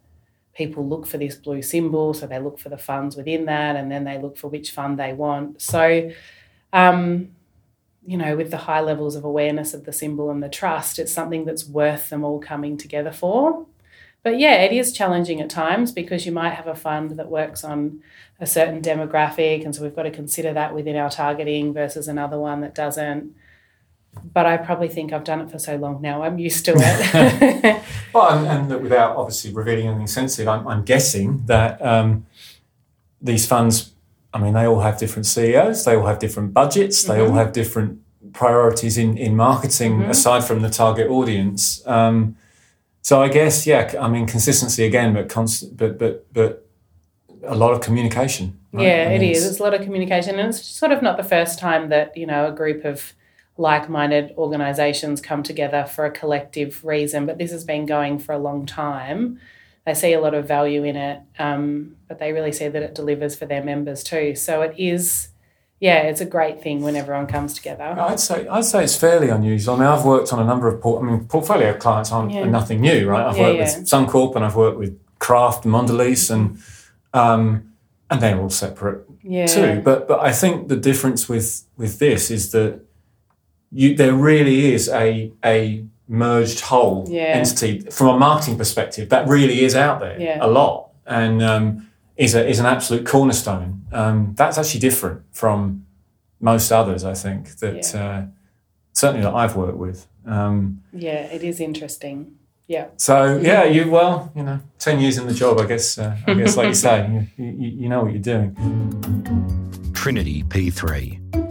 people 0.54 0.86
look 0.86 1.06
for 1.06 1.18
this 1.18 1.34
blue 1.34 1.62
symbol, 1.62 2.14
so 2.14 2.26
they 2.28 2.38
look 2.38 2.60
for 2.60 2.68
the 2.68 2.78
funds 2.78 3.16
within 3.16 3.46
that, 3.46 3.74
and 3.74 3.90
then 3.90 4.04
they 4.04 4.18
look 4.18 4.36
for 4.36 4.46
which 4.48 4.70
fund 4.70 4.98
they 4.98 5.12
want. 5.12 5.60
So, 5.60 6.12
um, 6.72 7.30
you 8.04 8.16
know, 8.16 8.36
with 8.36 8.50
the 8.50 8.56
high 8.56 8.80
levels 8.80 9.14
of 9.14 9.24
awareness 9.24 9.74
of 9.74 9.84
the 9.84 9.92
symbol 9.92 10.30
and 10.30 10.42
the 10.42 10.48
trust, 10.48 10.98
it's 10.98 11.12
something 11.12 11.44
that's 11.44 11.66
worth 11.66 12.10
them 12.10 12.24
all 12.24 12.40
coming 12.40 12.76
together 12.76 13.12
for. 13.12 13.66
But 14.22 14.38
yeah, 14.38 14.62
it 14.62 14.72
is 14.72 14.92
challenging 14.92 15.40
at 15.40 15.50
times 15.50 15.90
because 15.90 16.26
you 16.26 16.32
might 16.32 16.54
have 16.54 16.68
a 16.68 16.74
fund 16.74 17.12
that 17.12 17.28
works 17.28 17.64
on 17.64 18.02
a 18.40 18.46
certain 18.46 18.80
demographic, 18.80 19.64
and 19.64 19.74
so 19.74 19.82
we've 19.82 19.96
got 19.96 20.04
to 20.04 20.10
consider 20.10 20.52
that 20.52 20.74
within 20.74 20.96
our 20.96 21.10
targeting 21.10 21.72
versus 21.72 22.08
another 22.08 22.38
one 22.38 22.60
that 22.60 22.74
doesn't. 22.74 23.34
But 24.32 24.46
I 24.46 24.58
probably 24.58 24.88
think 24.88 25.12
I've 25.12 25.24
done 25.24 25.40
it 25.40 25.50
for 25.50 25.58
so 25.58 25.76
long 25.76 26.00
now, 26.02 26.22
I'm 26.22 26.38
used 26.38 26.64
to 26.66 26.74
it. 26.76 27.82
Well, 28.12 28.38
and, 28.38 28.46
and 28.46 28.70
that 28.70 28.82
without 28.82 29.16
obviously 29.16 29.52
revealing 29.52 29.86
anything 29.86 30.06
sensitive, 30.06 30.46
I'm, 30.46 30.68
I'm 30.68 30.84
guessing 30.84 31.42
that 31.46 31.80
um, 31.80 32.26
these 33.22 33.46
funds, 33.46 33.91
I 34.34 34.38
mean, 34.38 34.54
they 34.54 34.66
all 34.66 34.80
have 34.80 34.98
different 34.98 35.26
CEOs, 35.26 35.84
they 35.84 35.94
all 35.96 36.06
have 36.06 36.18
different 36.18 36.52
budgets, 36.54 37.04
they 37.04 37.20
all 37.20 37.32
have 37.32 37.52
different 37.52 38.00
priorities 38.32 38.96
in, 38.96 39.16
in 39.18 39.36
marketing 39.36 40.02
aside 40.04 40.42
from 40.44 40.62
the 40.62 40.70
target 40.70 41.08
audience. 41.10 41.86
Um, 41.86 42.36
so 43.02 43.20
I 43.22 43.28
guess, 43.28 43.66
yeah, 43.66 43.92
I 44.00 44.08
mean, 44.08 44.26
consistency 44.26 44.84
again, 44.84 45.12
but 45.12 45.28
constant, 45.28 45.76
but 45.76 45.98
but 45.98 46.32
but 46.32 46.66
a 47.44 47.54
lot 47.56 47.72
of 47.72 47.80
communication. 47.80 48.58
right? 48.72 48.84
Yeah, 48.86 49.04
I 49.10 49.18
mean, 49.18 49.22
is. 49.30 49.38
it's- 49.38 49.50
It's 49.50 49.60
a 49.60 49.62
lot 49.62 49.74
of 49.74 49.82
communication, 49.82 50.38
and 50.38 50.48
it's 50.50 50.64
sort 50.64 50.92
of 50.92 51.02
not 51.02 51.16
the 51.16 51.24
first 51.24 51.58
time 51.58 51.88
that 51.90 52.16
you 52.16 52.26
know 52.26 52.46
a 52.46 52.52
group 52.52 52.84
of 52.84 53.12
like-minded 53.58 54.32
organisations 54.38 55.20
come 55.20 55.42
together 55.42 55.84
for 55.84 56.04
a 56.06 56.10
collective 56.10 56.82
reason. 56.84 57.26
But 57.26 57.36
this 57.38 57.50
has 57.50 57.64
been 57.64 57.84
going 57.86 58.18
for 58.18 58.32
a 58.32 58.38
long 58.38 58.64
time. 58.66 59.38
They 59.84 59.94
see 59.94 60.12
a 60.12 60.20
lot 60.20 60.34
of 60.34 60.46
value 60.46 60.84
in 60.84 60.96
it, 60.96 61.20
um, 61.38 61.96
but 62.08 62.18
they 62.20 62.32
really 62.32 62.52
see 62.52 62.68
that 62.68 62.82
it 62.82 62.94
delivers 62.94 63.34
for 63.34 63.46
their 63.46 63.64
members 63.64 64.04
too. 64.04 64.36
So 64.36 64.62
it 64.62 64.74
is, 64.78 65.28
yeah, 65.80 66.02
it's 66.02 66.20
a 66.20 66.24
great 66.24 66.62
thing 66.62 66.82
when 66.82 66.94
everyone 66.94 67.26
comes 67.26 67.54
together. 67.54 67.82
I'd 67.98 68.20
say 68.20 68.46
I'd 68.46 68.64
say 68.64 68.84
it's 68.84 68.96
fairly 68.96 69.28
unusual. 69.28 69.74
I 69.74 69.78
mean, 69.78 69.88
I've 69.88 70.04
worked 70.04 70.32
on 70.32 70.38
a 70.38 70.44
number 70.44 70.68
of 70.68 70.80
port, 70.80 71.02
I 71.02 71.06
mean, 71.10 71.24
portfolio 71.24 71.74
clients 71.76 72.12
aren't 72.12 72.30
Yeah. 72.30 72.44
nothing 72.44 72.80
new, 72.80 73.08
right? 73.08 73.26
I've 73.26 73.36
Yeah, 73.36 73.42
worked 73.42 73.58
yeah. 73.58 73.78
with 73.78 73.88
Suncorp 73.88 74.36
and 74.36 74.44
I've 74.44 74.54
worked 74.56 74.78
with 74.78 74.96
Kraft 75.18 75.64
and 75.64 75.74
Mondelez, 75.74 76.30
and 76.30 76.58
um, 77.14 77.72
and 78.10 78.20
they're 78.20 78.40
all 78.40 78.50
separate 78.50 79.04
too. 79.46 79.80
But 79.84 80.06
but 80.08 80.20
I 80.20 80.32
think 80.32 80.68
the 80.68 80.76
difference 80.76 81.28
with 81.28 81.64
with 81.76 81.98
this 81.98 82.30
is 82.30 82.52
that 82.52 82.80
you 83.72 83.96
there 83.96 84.14
really 84.14 84.72
is 84.74 84.88
a 84.88 85.32
a 85.44 85.84
merged 86.12 86.60
whole 86.60 87.06
Yeah. 87.08 87.22
entity 87.40 87.80
from 87.90 88.08
a 88.08 88.18
marketing 88.18 88.58
perspective 88.58 89.08
that 89.08 89.26
really 89.26 89.64
is 89.64 89.74
out 89.74 89.98
there 90.00 90.20
Yeah. 90.20 90.38
a 90.40 90.46
lot 90.46 90.90
and 91.06 91.42
um, 91.42 91.88
is 92.16 92.34
a 92.34 92.46
is 92.46 92.58
an 92.58 92.66
absolute 92.66 93.06
cornerstone. 93.06 93.82
Um, 93.92 94.34
that's 94.36 94.58
actually 94.58 94.80
different 94.80 95.22
from 95.32 95.86
most 96.40 96.70
others. 96.70 97.02
I 97.04 97.14
think 97.14 97.56
that 97.60 97.94
uh, 97.94 98.22
certainly 98.92 99.22
that 99.22 99.34
I've 99.34 99.56
worked 99.56 99.78
with. 99.78 100.06
Um, 100.26 100.82
yeah, 100.92 101.22
it 101.36 101.42
is 101.42 101.58
interesting. 101.60 102.32
Yeah, 102.68 102.86
so 102.96 103.38
yeah, 103.42 103.64
you 103.64 103.90
well, 103.90 104.30
you 104.36 104.42
know, 104.42 104.60
ten 104.78 105.00
years 105.00 105.18
in 105.18 105.26
the 105.26 105.34
job, 105.34 105.58
I 105.58 105.66
guess. 105.66 105.98
Uh, 105.98 106.16
I 106.26 106.34
guess, 106.34 106.56
like 106.56 106.68
you 106.68 106.74
say, 106.74 107.26
you, 107.36 107.44
you, 107.44 107.68
you 107.82 107.88
know 107.88 108.02
what 108.02 108.12
you're 108.12 108.22
doing. 108.34 108.54
Trinity 109.94 110.42
P3. 110.44 111.41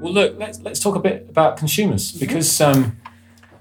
Well, 0.00 0.12
look, 0.12 0.38
let's 0.38 0.60
let's 0.60 0.80
talk 0.80 0.96
a 0.96 1.00
bit 1.00 1.26
about 1.28 1.56
consumers 1.56 2.12
because 2.12 2.60
um, 2.60 2.98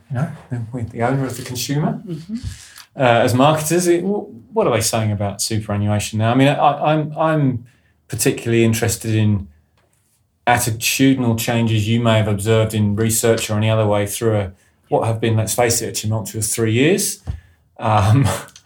you 0.10 0.16
know 0.16 0.32
we're 0.72 0.84
the 0.84 1.04
owner 1.04 1.26
of 1.26 1.38
the 1.38 1.44
consumer. 1.44 2.02
Uh, 2.96 3.22
as 3.26 3.34
marketers, 3.34 3.88
it, 3.88 4.04
what 4.04 4.66
are 4.66 4.74
they 4.74 4.82
saying 4.82 5.12
about 5.12 5.42
superannuation 5.42 6.20
now? 6.20 6.32
I 6.32 6.36
mean, 6.36 6.48
I, 6.48 6.94
I'm 6.94 7.18
I'm 7.18 7.66
particularly 8.08 8.64
interested 8.64 9.14
in 9.14 9.48
attitudinal 10.48 11.38
changes 11.38 11.88
you 11.88 12.00
may 12.00 12.18
have 12.18 12.28
observed 12.28 12.74
in 12.74 12.96
research 12.96 13.50
or 13.50 13.58
any 13.58 13.70
other 13.70 13.86
way 13.86 14.08
through 14.08 14.38
a, 14.38 14.52
what 14.88 15.06
have 15.06 15.20
been, 15.20 15.36
let's 15.36 15.54
face 15.54 15.82
it, 15.82 15.90
a 15.90 15.92
tumultuous 15.92 16.56
three 16.56 16.72
years. 16.72 17.22
Um, 17.78 18.26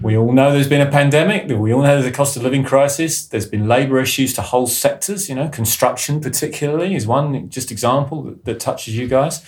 We 0.00 0.16
all 0.16 0.32
know 0.32 0.52
there's 0.52 0.68
been 0.68 0.86
a 0.86 0.90
pandemic. 0.90 1.48
We 1.48 1.72
all 1.72 1.82
know 1.82 1.94
there's 1.94 2.06
a 2.06 2.12
cost 2.12 2.36
of 2.36 2.42
living 2.42 2.64
crisis. 2.64 3.26
There's 3.26 3.46
been 3.46 3.68
labour 3.68 4.00
issues 4.00 4.32
to 4.34 4.42
whole 4.42 4.66
sectors. 4.66 5.28
You 5.28 5.34
know, 5.34 5.48
construction 5.48 6.20
particularly 6.20 6.94
is 6.94 7.06
one 7.06 7.50
just 7.50 7.70
example 7.70 8.22
that, 8.22 8.44
that 8.44 8.60
touches 8.60 8.96
you 8.96 9.08
guys. 9.08 9.44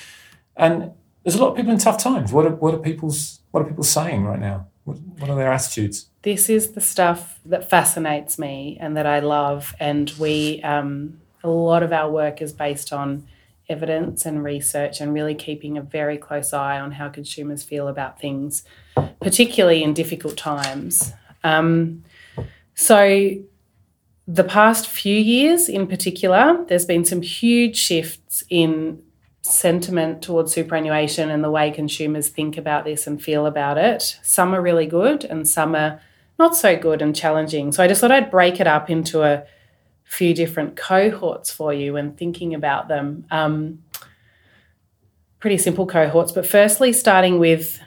And 0.56 0.92
there's 1.22 1.36
a 1.36 1.42
lot 1.42 1.50
of 1.50 1.56
people 1.56 1.72
in 1.72 1.78
tough 1.78 1.98
times. 1.98 2.32
What 2.32 2.46
are, 2.46 2.54
what 2.54 2.74
are 2.74 2.78
people's 2.78 3.40
what 3.50 3.62
are 3.62 3.66
people 3.66 3.84
saying 3.84 4.24
right 4.24 4.40
now? 4.40 4.66
What, 4.82 4.98
what 5.18 5.30
are 5.30 5.36
their 5.36 5.52
attitudes? 5.52 6.08
This 6.22 6.50
is 6.50 6.72
the 6.72 6.80
stuff 6.80 7.38
that 7.46 7.70
fascinates 7.70 8.38
me 8.38 8.76
and 8.80 8.96
that 8.96 9.06
I 9.06 9.20
love. 9.20 9.74
And 9.78 10.12
we, 10.18 10.60
um, 10.62 11.20
a 11.44 11.48
lot 11.48 11.82
of 11.82 11.92
our 11.92 12.10
work 12.10 12.42
is 12.42 12.52
based 12.52 12.92
on 12.92 13.28
evidence 13.68 14.26
and 14.26 14.42
research 14.42 15.00
and 15.00 15.14
really 15.14 15.34
keeping 15.34 15.78
a 15.78 15.82
very 15.82 16.18
close 16.18 16.52
eye 16.52 16.80
on 16.80 16.92
how 16.92 17.08
consumers 17.08 17.62
feel 17.62 17.88
about 17.88 18.20
things, 18.20 18.64
particularly 19.20 19.82
in 19.82 19.94
difficult 19.94 20.36
times. 20.36 21.12
Um, 21.42 22.04
so, 22.74 23.36
the 24.26 24.44
past 24.44 24.88
few 24.88 25.16
years 25.16 25.68
in 25.68 25.86
particular, 25.86 26.64
there's 26.68 26.86
been 26.86 27.04
some 27.04 27.20
huge 27.20 27.76
shifts 27.76 28.42
in 28.48 29.02
sentiment 29.42 30.22
towards 30.22 30.52
superannuation 30.52 31.30
and 31.30 31.44
the 31.44 31.50
way 31.50 31.70
consumers 31.70 32.28
think 32.28 32.56
about 32.56 32.84
this 32.84 33.06
and 33.06 33.22
feel 33.22 33.44
about 33.44 33.76
it. 33.76 34.18
Some 34.22 34.54
are 34.54 34.62
really 34.62 34.86
good 34.86 35.24
and 35.24 35.46
some 35.46 35.74
are 35.74 36.00
not 36.38 36.56
so 36.56 36.76
good 36.76 37.02
and 37.02 37.14
challenging. 37.14 37.70
So 37.70 37.82
I 37.82 37.88
just 37.88 38.00
thought 38.00 38.10
I'd 38.10 38.30
break 38.30 38.60
it 38.60 38.66
up 38.66 38.88
into 38.88 39.22
a 39.22 39.44
few 40.04 40.34
different 40.34 40.76
cohorts 40.76 41.50
for 41.50 41.74
you 41.74 41.96
and 41.96 42.16
thinking 42.16 42.54
about 42.54 42.88
them. 42.88 43.26
Um, 43.30 43.82
pretty 45.40 45.58
simple 45.58 45.86
cohorts, 45.86 46.32
but 46.32 46.46
firstly, 46.46 46.92
starting 46.94 47.38
with 47.38 47.78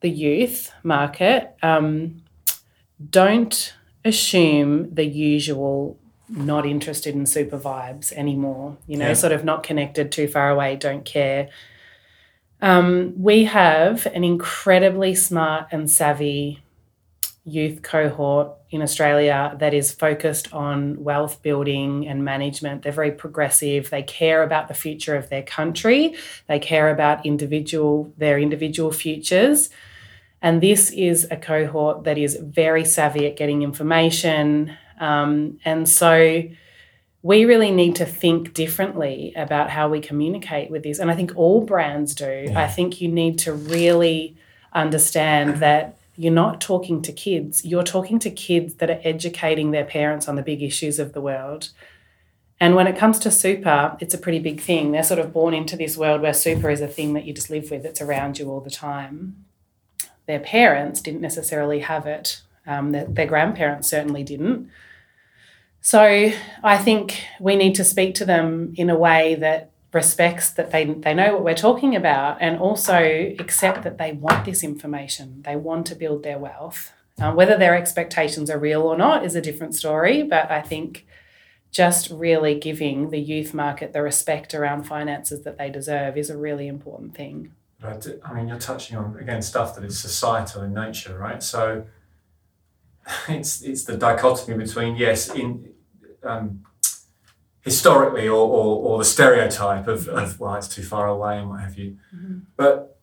the 0.00 0.10
youth 0.10 0.72
market, 0.82 1.56
um, 1.62 2.22
don't 3.10 3.74
assume 4.04 4.94
the 4.94 5.04
usual 5.04 5.98
not 6.28 6.66
interested 6.66 7.14
in 7.14 7.26
super 7.26 7.58
vibes 7.58 8.12
anymore, 8.12 8.76
you 8.86 8.96
know, 8.96 9.08
yeah. 9.08 9.14
sort 9.14 9.32
of 9.32 9.44
not 9.44 9.62
connected, 9.62 10.12
too 10.12 10.28
far 10.28 10.50
away, 10.50 10.76
don't 10.76 11.04
care. 11.04 11.48
Um, 12.60 13.14
we 13.16 13.44
have 13.44 14.06
an 14.06 14.24
incredibly 14.24 15.14
smart 15.14 15.68
and 15.70 15.90
savvy 15.90 16.62
youth 17.44 17.82
cohort 17.82 18.50
in 18.70 18.82
Australia 18.82 19.56
that 19.58 19.72
is 19.72 19.92
focused 19.92 20.52
on 20.52 21.02
wealth 21.02 21.42
building 21.42 22.06
and 22.06 22.24
management. 22.24 22.82
They're 22.82 22.92
very 22.92 23.12
progressive. 23.12 23.88
They 23.88 24.02
care 24.02 24.42
about 24.42 24.68
the 24.68 24.74
future 24.74 25.16
of 25.16 25.30
their 25.30 25.42
country. 25.42 26.14
They 26.46 26.58
care 26.58 26.90
about 26.90 27.24
individual 27.24 28.12
their 28.18 28.38
individual 28.38 28.92
futures. 28.92 29.70
And 30.40 30.62
this 30.62 30.90
is 30.90 31.26
a 31.30 31.36
cohort 31.36 32.04
that 32.04 32.18
is 32.18 32.36
very 32.36 32.84
savvy 32.84 33.26
at 33.26 33.36
getting 33.36 33.62
information. 33.62 34.76
Um, 35.00 35.58
and 35.64 35.88
so 35.88 36.42
we 37.22 37.44
really 37.44 37.72
need 37.72 37.96
to 37.96 38.04
think 38.04 38.54
differently 38.54 39.32
about 39.34 39.70
how 39.70 39.88
we 39.88 40.00
communicate 40.00 40.70
with 40.70 40.84
this. 40.84 40.98
And 40.98 41.10
I 41.10 41.14
think 41.14 41.32
all 41.36 41.60
brands 41.60 42.14
do. 42.14 42.46
Yeah. 42.48 42.60
I 42.60 42.68
think 42.68 43.00
you 43.00 43.08
need 43.08 43.38
to 43.40 43.52
really 43.52 44.36
understand 44.72 45.56
that 45.56 45.98
you're 46.16 46.32
not 46.32 46.60
talking 46.60 47.00
to 47.02 47.12
kids, 47.12 47.64
you're 47.64 47.84
talking 47.84 48.18
to 48.18 48.30
kids 48.30 48.74
that 48.74 48.90
are 48.90 49.00
educating 49.04 49.70
their 49.70 49.84
parents 49.84 50.28
on 50.28 50.34
the 50.34 50.42
big 50.42 50.62
issues 50.62 50.98
of 50.98 51.12
the 51.12 51.20
world. 51.20 51.70
And 52.60 52.74
when 52.74 52.88
it 52.88 52.96
comes 52.96 53.20
to 53.20 53.30
super, 53.30 53.96
it's 54.00 54.14
a 54.14 54.18
pretty 54.18 54.40
big 54.40 54.60
thing. 54.60 54.90
They're 54.90 55.04
sort 55.04 55.20
of 55.20 55.32
born 55.32 55.54
into 55.54 55.76
this 55.76 55.96
world 55.96 56.20
where 56.20 56.34
super 56.34 56.70
is 56.70 56.80
a 56.80 56.88
thing 56.88 57.12
that 57.12 57.24
you 57.24 57.32
just 57.32 57.50
live 57.50 57.70
with, 57.70 57.84
it's 57.84 58.00
around 58.00 58.38
you 58.38 58.50
all 58.50 58.60
the 58.60 58.70
time. 58.70 59.44
Their 60.28 60.38
parents 60.38 61.00
didn't 61.00 61.22
necessarily 61.22 61.80
have 61.80 62.06
it, 62.06 62.42
um, 62.66 62.92
their, 62.92 63.06
their 63.06 63.26
grandparents 63.26 63.88
certainly 63.88 64.22
didn't. 64.22 64.70
So 65.80 66.32
I 66.62 66.78
think 66.78 67.24
we 67.40 67.56
need 67.56 67.74
to 67.76 67.84
speak 67.84 68.14
to 68.16 68.24
them 68.24 68.74
in 68.76 68.90
a 68.90 68.96
way 68.96 69.34
that 69.36 69.70
respects 69.92 70.50
that 70.50 70.70
they, 70.70 70.84
they 70.84 71.14
know 71.14 71.32
what 71.32 71.44
we're 71.44 71.54
talking 71.54 71.96
about 71.96 72.36
and 72.40 72.58
also 72.58 73.34
accept 73.38 73.84
that 73.84 73.96
they 73.96 74.12
want 74.12 74.44
this 74.44 74.62
information. 74.62 75.42
They 75.46 75.56
want 75.56 75.86
to 75.86 75.94
build 75.94 76.22
their 76.22 76.38
wealth. 76.38 76.92
Um, 77.18 77.34
whether 77.34 77.56
their 77.56 77.74
expectations 77.74 78.50
are 78.50 78.58
real 78.58 78.82
or 78.82 78.96
not 78.96 79.24
is 79.24 79.34
a 79.34 79.40
different 79.40 79.74
story, 79.74 80.22
but 80.22 80.50
I 80.50 80.60
think 80.60 81.06
just 81.70 82.10
really 82.10 82.54
giving 82.58 83.10
the 83.10 83.18
youth 83.18 83.54
market 83.54 83.92
the 83.92 84.02
respect 84.02 84.54
around 84.54 84.84
finances 84.84 85.42
that 85.44 85.58
they 85.58 85.70
deserve 85.70 86.16
is 86.16 86.30
a 86.30 86.36
really 86.36 86.68
important 86.68 87.14
thing. 87.14 87.52
But 87.80 88.06
I 88.24 88.34
mean, 88.34 88.48
you're 88.48 88.58
touching 88.58 88.96
on 88.96 89.16
again 89.18 89.42
stuff 89.42 89.74
that 89.76 89.84
is 89.84 89.98
societal 89.98 90.62
in 90.62 90.74
nature, 90.74 91.16
right? 91.16 91.42
So 91.42 91.86
it's 93.28 93.62
it's 93.62 93.84
the 93.84 93.96
dichotomy 93.96 94.56
between 94.56 94.96
yes, 94.96 95.30
in 95.30 95.72
um, 96.22 96.64
historically 97.62 98.26
or, 98.26 98.46
or, 98.48 98.76
or 98.86 98.98
the 98.98 99.04
stereotype 99.04 99.86
of, 99.86 100.08
of, 100.08 100.40
well, 100.40 100.54
it's 100.54 100.68
too 100.68 100.82
far 100.82 101.06
away 101.06 101.38
and 101.38 101.50
what 101.50 101.60
have 101.60 101.76
you. 101.78 101.98
Mm-hmm. 102.14 102.38
But 102.56 102.98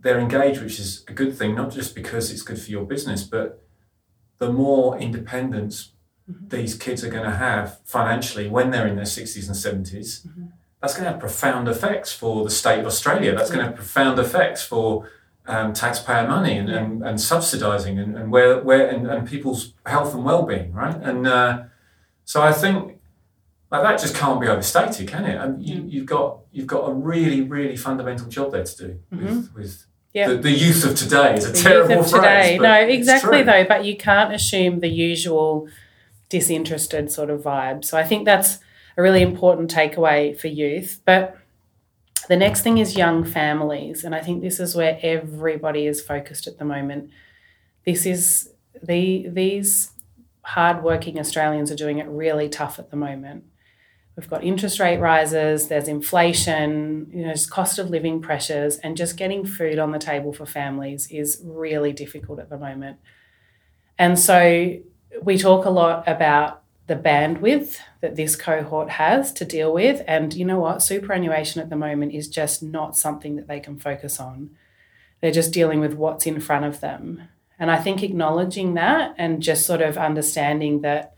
they're 0.00 0.18
engaged, 0.18 0.62
which 0.62 0.78
is 0.78 1.04
a 1.08 1.12
good 1.12 1.36
thing, 1.36 1.54
not 1.54 1.70
just 1.70 1.94
because 1.94 2.30
it's 2.30 2.42
good 2.42 2.60
for 2.60 2.70
your 2.70 2.84
business, 2.84 3.22
but 3.22 3.62
the 4.38 4.52
more 4.52 4.98
independence 4.98 5.92
mm-hmm. 6.30 6.48
these 6.48 6.74
kids 6.74 7.04
are 7.04 7.10
going 7.10 7.24
to 7.24 7.36
have 7.36 7.80
financially 7.84 8.48
when 8.48 8.70
they're 8.70 8.86
in 8.86 8.96
their 8.96 9.04
60s 9.04 9.46
and 9.46 9.86
70s, 9.86 10.26
mm-hmm. 10.26 10.46
That's 10.80 10.94
going 10.94 11.04
to 11.04 11.10
have 11.12 11.20
profound 11.20 11.68
effects 11.68 12.12
for 12.12 12.44
the 12.44 12.50
state 12.50 12.80
of 12.80 12.86
Australia. 12.86 13.34
That's 13.34 13.50
going 13.50 13.60
to 13.60 13.66
have 13.66 13.76
profound 13.76 14.18
effects 14.18 14.62
for 14.62 15.10
um, 15.46 15.72
taxpayer 15.72 16.26
money 16.26 16.56
and, 16.58 16.68
and, 16.68 17.02
and 17.02 17.18
subsidising 17.18 18.00
and, 18.00 18.16
and 18.16 18.30
where, 18.30 18.60
where 18.62 18.88
and, 18.88 19.06
and 19.06 19.26
people's 19.26 19.74
health 19.86 20.14
and 20.14 20.24
well-being, 20.24 20.72
right? 20.72 20.96
And 20.96 21.26
uh, 21.26 21.64
so 22.24 22.42
I 22.42 22.52
think 22.52 23.00
like 23.70 23.82
that 23.82 24.00
just 24.00 24.14
can't 24.14 24.40
be 24.40 24.46
overstated, 24.46 25.08
can 25.08 25.24
it? 25.24 25.40
And 25.40 25.64
you, 25.64 26.02
mm. 26.02 26.06
got 26.06 26.40
you've 26.52 26.66
got 26.66 26.88
a 26.88 26.92
really 26.92 27.42
really 27.42 27.76
fundamental 27.76 28.28
job 28.28 28.52
there 28.52 28.64
to 28.64 28.76
do 28.76 29.00
with, 29.10 29.20
mm-hmm. 29.20 29.58
with 29.58 29.86
yeah. 30.12 30.28
the, 30.28 30.36
the, 30.36 30.50
youth 30.50 30.84
of 30.84 30.96
today. 30.96 31.34
Is 31.34 31.46
a 31.46 31.52
the 31.52 31.58
terrible 31.58 32.02
phrase. 32.02 32.12
Today. 32.12 32.58
no, 32.58 32.74
exactly 32.74 33.42
though. 33.42 33.64
But 33.64 33.84
you 33.84 33.96
can't 33.96 34.32
assume 34.32 34.80
the 34.80 34.88
usual 34.88 35.68
disinterested 36.28 37.10
sort 37.10 37.30
of 37.30 37.42
vibe. 37.42 37.84
So 37.84 37.98
I 37.98 38.04
think 38.04 38.24
that's 38.24 38.58
a 38.96 39.02
really 39.02 39.22
important 39.22 39.72
takeaway 39.72 40.38
for 40.38 40.48
youth. 40.48 41.00
But 41.04 41.36
the 42.28 42.36
next 42.36 42.62
thing 42.62 42.78
is 42.78 42.96
young 42.96 43.24
families, 43.24 44.04
and 44.04 44.14
I 44.14 44.20
think 44.20 44.42
this 44.42 44.58
is 44.58 44.74
where 44.74 44.98
everybody 45.02 45.86
is 45.86 46.00
focused 46.00 46.46
at 46.46 46.58
the 46.58 46.64
moment. 46.64 47.10
This 47.84 48.06
is 48.06 48.50
the 48.82 49.28
these 49.28 49.92
hardworking 50.42 51.18
Australians 51.18 51.70
are 51.70 51.76
doing 51.76 51.98
it 51.98 52.06
really 52.06 52.48
tough 52.48 52.78
at 52.78 52.90
the 52.90 52.96
moment. 52.96 53.44
We've 54.16 54.30
got 54.30 54.42
interest 54.42 54.80
rate 54.80 54.98
rises, 54.98 55.68
there's 55.68 55.88
inflation, 55.88 57.10
you 57.12 57.26
know, 57.26 57.34
cost 57.50 57.78
of 57.78 57.90
living 57.90 58.22
pressures, 58.22 58.78
and 58.78 58.96
just 58.96 59.16
getting 59.16 59.44
food 59.44 59.78
on 59.78 59.90
the 59.90 59.98
table 59.98 60.32
for 60.32 60.46
families 60.46 61.08
is 61.10 61.42
really 61.44 61.92
difficult 61.92 62.38
at 62.38 62.48
the 62.48 62.56
moment. 62.56 62.98
And 63.98 64.18
so 64.18 64.78
we 65.22 65.36
talk 65.36 65.66
a 65.66 65.70
lot 65.70 66.04
about 66.06 66.62
the 66.86 66.96
bandwidth 66.96 67.78
that 68.00 68.16
this 68.16 68.36
cohort 68.36 68.90
has 68.90 69.32
to 69.32 69.44
deal 69.44 69.72
with. 69.72 70.02
And 70.06 70.32
you 70.34 70.44
know 70.44 70.60
what? 70.60 70.82
Superannuation 70.82 71.60
at 71.60 71.70
the 71.70 71.76
moment 71.76 72.12
is 72.12 72.28
just 72.28 72.62
not 72.62 72.96
something 72.96 73.36
that 73.36 73.48
they 73.48 73.60
can 73.60 73.78
focus 73.78 74.20
on. 74.20 74.50
They're 75.20 75.32
just 75.32 75.52
dealing 75.52 75.80
with 75.80 75.94
what's 75.94 76.26
in 76.26 76.40
front 76.40 76.64
of 76.64 76.80
them. 76.80 77.22
And 77.58 77.70
I 77.70 77.78
think 77.78 78.02
acknowledging 78.02 78.74
that 78.74 79.14
and 79.18 79.42
just 79.42 79.66
sort 79.66 79.80
of 79.80 79.96
understanding 79.96 80.82
that, 80.82 81.14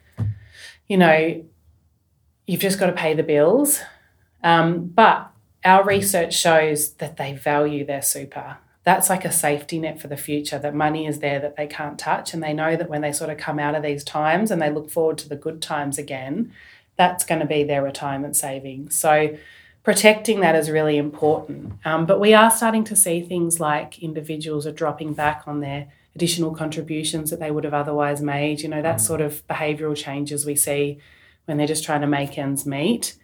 you 0.87 0.97
know, 0.97 1.45
you've 2.47 2.61
just 2.61 2.79
got 2.79 2.87
to 2.87 2.93
pay 2.93 3.15
the 3.15 3.23
bills. 3.23 3.81
Um, 4.43 4.87
but 4.87 5.31
our 5.65 5.85
research 5.85 6.35
shows 6.35 6.95
that 6.95 7.17
they 7.17 7.35
value 7.35 7.85
their 7.85 8.03
super. 8.03 8.59
That's 8.89 9.11
like 9.11 9.27
a 9.27 9.31
safety 9.31 9.79
net 9.79 10.01
for 10.01 10.09
the 10.09 10.17
future, 10.17 10.59
that 10.59 10.75
money 10.75 11.07
is 11.07 11.19
there 11.19 11.39
that 11.41 11.57
they 11.57 11.67
can't 11.67 11.99
touch. 11.99 12.33
And 12.33 12.43
they 12.43 12.55
know 12.55 12.75
that 12.75 12.89
when 12.89 13.03
they 13.03 13.13
sort 13.13 13.29
of 13.29 13.37
come 13.37 13.59
out 13.59 13.75
of 13.75 13.83
these 13.83 14.03
times 14.03 14.51
and 14.51 14.63
they 14.63 14.71
look 14.71 14.89
forward 14.89 15.19
to 15.19 15.29
the 15.29 15.37
good 15.37 15.61
times 15.61 15.99
again, 15.99 16.55
that's 16.97 17.23
going 17.23 17.41
to 17.41 17.47
be 17.47 17.65
their 17.65 17.83
retirement 17.83 18.35
savings. 18.35 18.99
So 18.99 19.37
protecting 19.83 20.41
that 20.41 20.55
is 20.55 20.71
really 20.71 20.97
important. 20.97 21.75
Um, 21.85 22.07
but 22.07 22.19
we 22.19 22.33
are 22.33 22.51
starting 22.51 22.83
to 22.85 22.97
see 22.97 23.21
things 23.21 23.61
like 23.61 24.03
individuals 24.03 24.67
are 24.67 24.73
dropping 24.73 25.13
back 25.13 25.43
on 25.47 25.61
their 25.61 25.89
additional 26.15 26.55
contributions 26.55 27.29
that 27.29 27.41
they 27.41 27.51
would 27.51 27.65
have 27.65 27.75
otherwise 27.75 28.23
made. 28.23 28.63
You 28.63 28.71
know, 28.71 28.81
that 28.81 28.97
mm. 28.97 29.01
sort 29.01 29.21
of 29.21 29.47
behavioural 29.49 29.99
changes 29.99 30.47
we 30.47 30.57
see 30.57 30.99
when 31.45 31.59
they're 31.59 31.67
just 31.67 31.85
trying 31.85 32.01
to 32.01 32.07
make 32.07 32.39
ends 32.39 32.65
meet. 32.65 33.17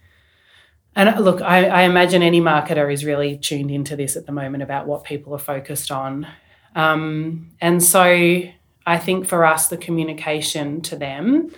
And 0.97 1.09
uh, 1.09 1.19
look, 1.19 1.43
I, 1.43 1.67
I, 1.67 1.83
imagine 1.83 2.23
any 2.23 2.41
marketer 2.41 2.93
is 2.93 3.05
really 3.05 3.37
tuned 3.37 3.71
into 3.71 3.97
this 3.97 4.17
at 4.17 4.27
the 4.27 4.33
moment 4.33 4.63
about 4.63 4.87
what 4.87 5.05
people 5.05 5.35
are 5.35 5.39
focused 5.39 5.91
on. 5.91 6.27
Um, 6.75 7.51
and 7.61 7.83
so 7.83 8.43
I 8.87 8.99
think 8.99 9.27
for 9.27 9.45
us, 9.45 9.69
the 9.69 9.77
communication 9.77 10.83
to 10.83 10.97
them 10.97 11.51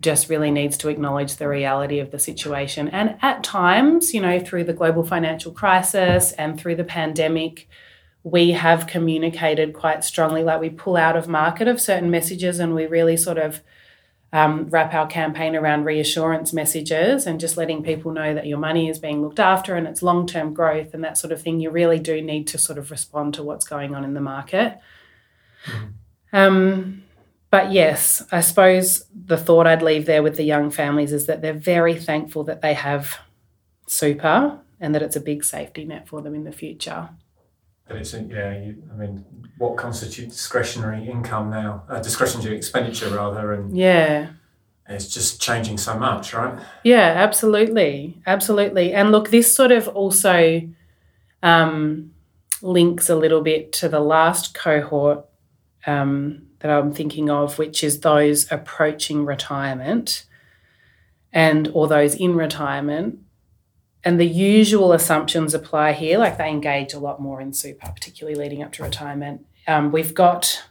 just 0.00 0.30
really 0.30 0.50
needs 0.50 0.78
to 0.78 0.88
acknowledge 0.88 1.36
the 1.36 1.46
reality 1.46 1.98
of 1.98 2.10
the 2.10 2.18
situation. 2.18 2.88
And 2.88 3.16
at 3.20 3.44
times, 3.44 4.14
you 4.14 4.20
know, 4.20 4.40
through 4.40 4.64
the 4.64 4.72
global 4.72 5.04
financial 5.04 5.52
crisis 5.52 6.32
and 6.32 6.58
through 6.58 6.76
the 6.76 6.84
pandemic, 6.84 7.68
we 8.22 8.52
have 8.52 8.86
communicated 8.86 9.74
quite 9.74 10.04
strongly, 10.04 10.42
like 10.42 10.60
we 10.60 10.70
pull 10.70 10.96
out 10.96 11.16
of 11.16 11.28
market 11.28 11.68
of 11.68 11.80
certain 11.80 12.10
messages 12.10 12.58
and 12.58 12.74
we 12.74 12.86
really 12.86 13.16
sort 13.16 13.38
of 13.38 13.60
um, 14.32 14.68
wrap 14.70 14.94
our 14.94 15.06
campaign 15.06 15.56
around 15.56 15.84
reassurance 15.84 16.52
messages 16.52 17.26
and 17.26 17.40
just 17.40 17.56
letting 17.56 17.82
people 17.82 18.12
know 18.12 18.32
that 18.34 18.46
your 18.46 18.58
money 18.58 18.88
is 18.88 18.98
being 18.98 19.22
looked 19.22 19.40
after 19.40 19.74
and 19.74 19.86
it's 19.86 20.02
long 20.02 20.26
term 20.26 20.54
growth 20.54 20.94
and 20.94 21.02
that 21.02 21.18
sort 21.18 21.32
of 21.32 21.42
thing. 21.42 21.60
You 21.60 21.70
really 21.70 21.98
do 21.98 22.22
need 22.22 22.46
to 22.48 22.58
sort 22.58 22.78
of 22.78 22.90
respond 22.90 23.34
to 23.34 23.42
what's 23.42 23.66
going 23.66 23.94
on 23.94 24.04
in 24.04 24.14
the 24.14 24.20
market. 24.20 24.78
Mm. 25.66 25.92
Um, 26.32 27.02
but 27.50 27.72
yes, 27.72 28.22
I 28.30 28.40
suppose 28.40 29.04
the 29.12 29.36
thought 29.36 29.66
I'd 29.66 29.82
leave 29.82 30.06
there 30.06 30.22
with 30.22 30.36
the 30.36 30.44
young 30.44 30.70
families 30.70 31.12
is 31.12 31.26
that 31.26 31.42
they're 31.42 31.52
very 31.52 31.96
thankful 31.96 32.44
that 32.44 32.62
they 32.62 32.74
have 32.74 33.18
super 33.86 34.60
and 34.78 34.94
that 34.94 35.02
it's 35.02 35.16
a 35.16 35.20
big 35.20 35.42
safety 35.42 35.84
net 35.84 36.06
for 36.06 36.22
them 36.22 36.36
in 36.36 36.44
the 36.44 36.52
future. 36.52 37.08
But 37.90 37.98
it's 37.98 38.14
yeah, 38.14 38.56
you, 38.56 38.80
I 38.92 38.96
mean, 38.96 39.24
what 39.58 39.76
constitutes 39.76 40.36
discretionary 40.36 41.08
income 41.08 41.50
now? 41.50 41.82
Uh, 41.88 41.98
discretionary 41.98 42.56
expenditure 42.56 43.08
rather, 43.08 43.52
and 43.52 43.76
yeah, 43.76 44.28
it's 44.88 45.12
just 45.12 45.40
changing 45.40 45.76
so 45.76 45.98
much, 45.98 46.32
right? 46.32 46.56
Yeah, 46.84 47.14
absolutely, 47.16 48.22
absolutely. 48.28 48.92
And 48.92 49.10
look, 49.10 49.30
this 49.30 49.52
sort 49.52 49.72
of 49.72 49.88
also 49.88 50.62
um, 51.42 52.12
links 52.62 53.10
a 53.10 53.16
little 53.16 53.40
bit 53.40 53.72
to 53.72 53.88
the 53.88 53.98
last 53.98 54.54
cohort 54.54 55.26
um, 55.84 56.46
that 56.60 56.70
I'm 56.70 56.92
thinking 56.92 57.28
of, 57.28 57.58
which 57.58 57.82
is 57.82 58.02
those 58.02 58.52
approaching 58.52 59.24
retirement 59.26 60.26
and 61.32 61.68
or 61.74 61.88
those 61.88 62.14
in 62.14 62.36
retirement 62.36 63.18
and 64.04 64.18
the 64.18 64.26
usual 64.26 64.92
assumptions 64.92 65.54
apply 65.54 65.92
here, 65.92 66.18
like 66.18 66.38
they 66.38 66.48
engage 66.48 66.94
a 66.94 66.98
lot 66.98 67.20
more 67.20 67.40
in 67.40 67.52
super, 67.52 67.90
particularly 67.92 68.38
leading 68.38 68.62
up 68.62 68.72
to 68.72 68.82
retirement. 68.82 69.46
Um, 69.66 69.92
we've 69.92 70.14
got 70.14 70.64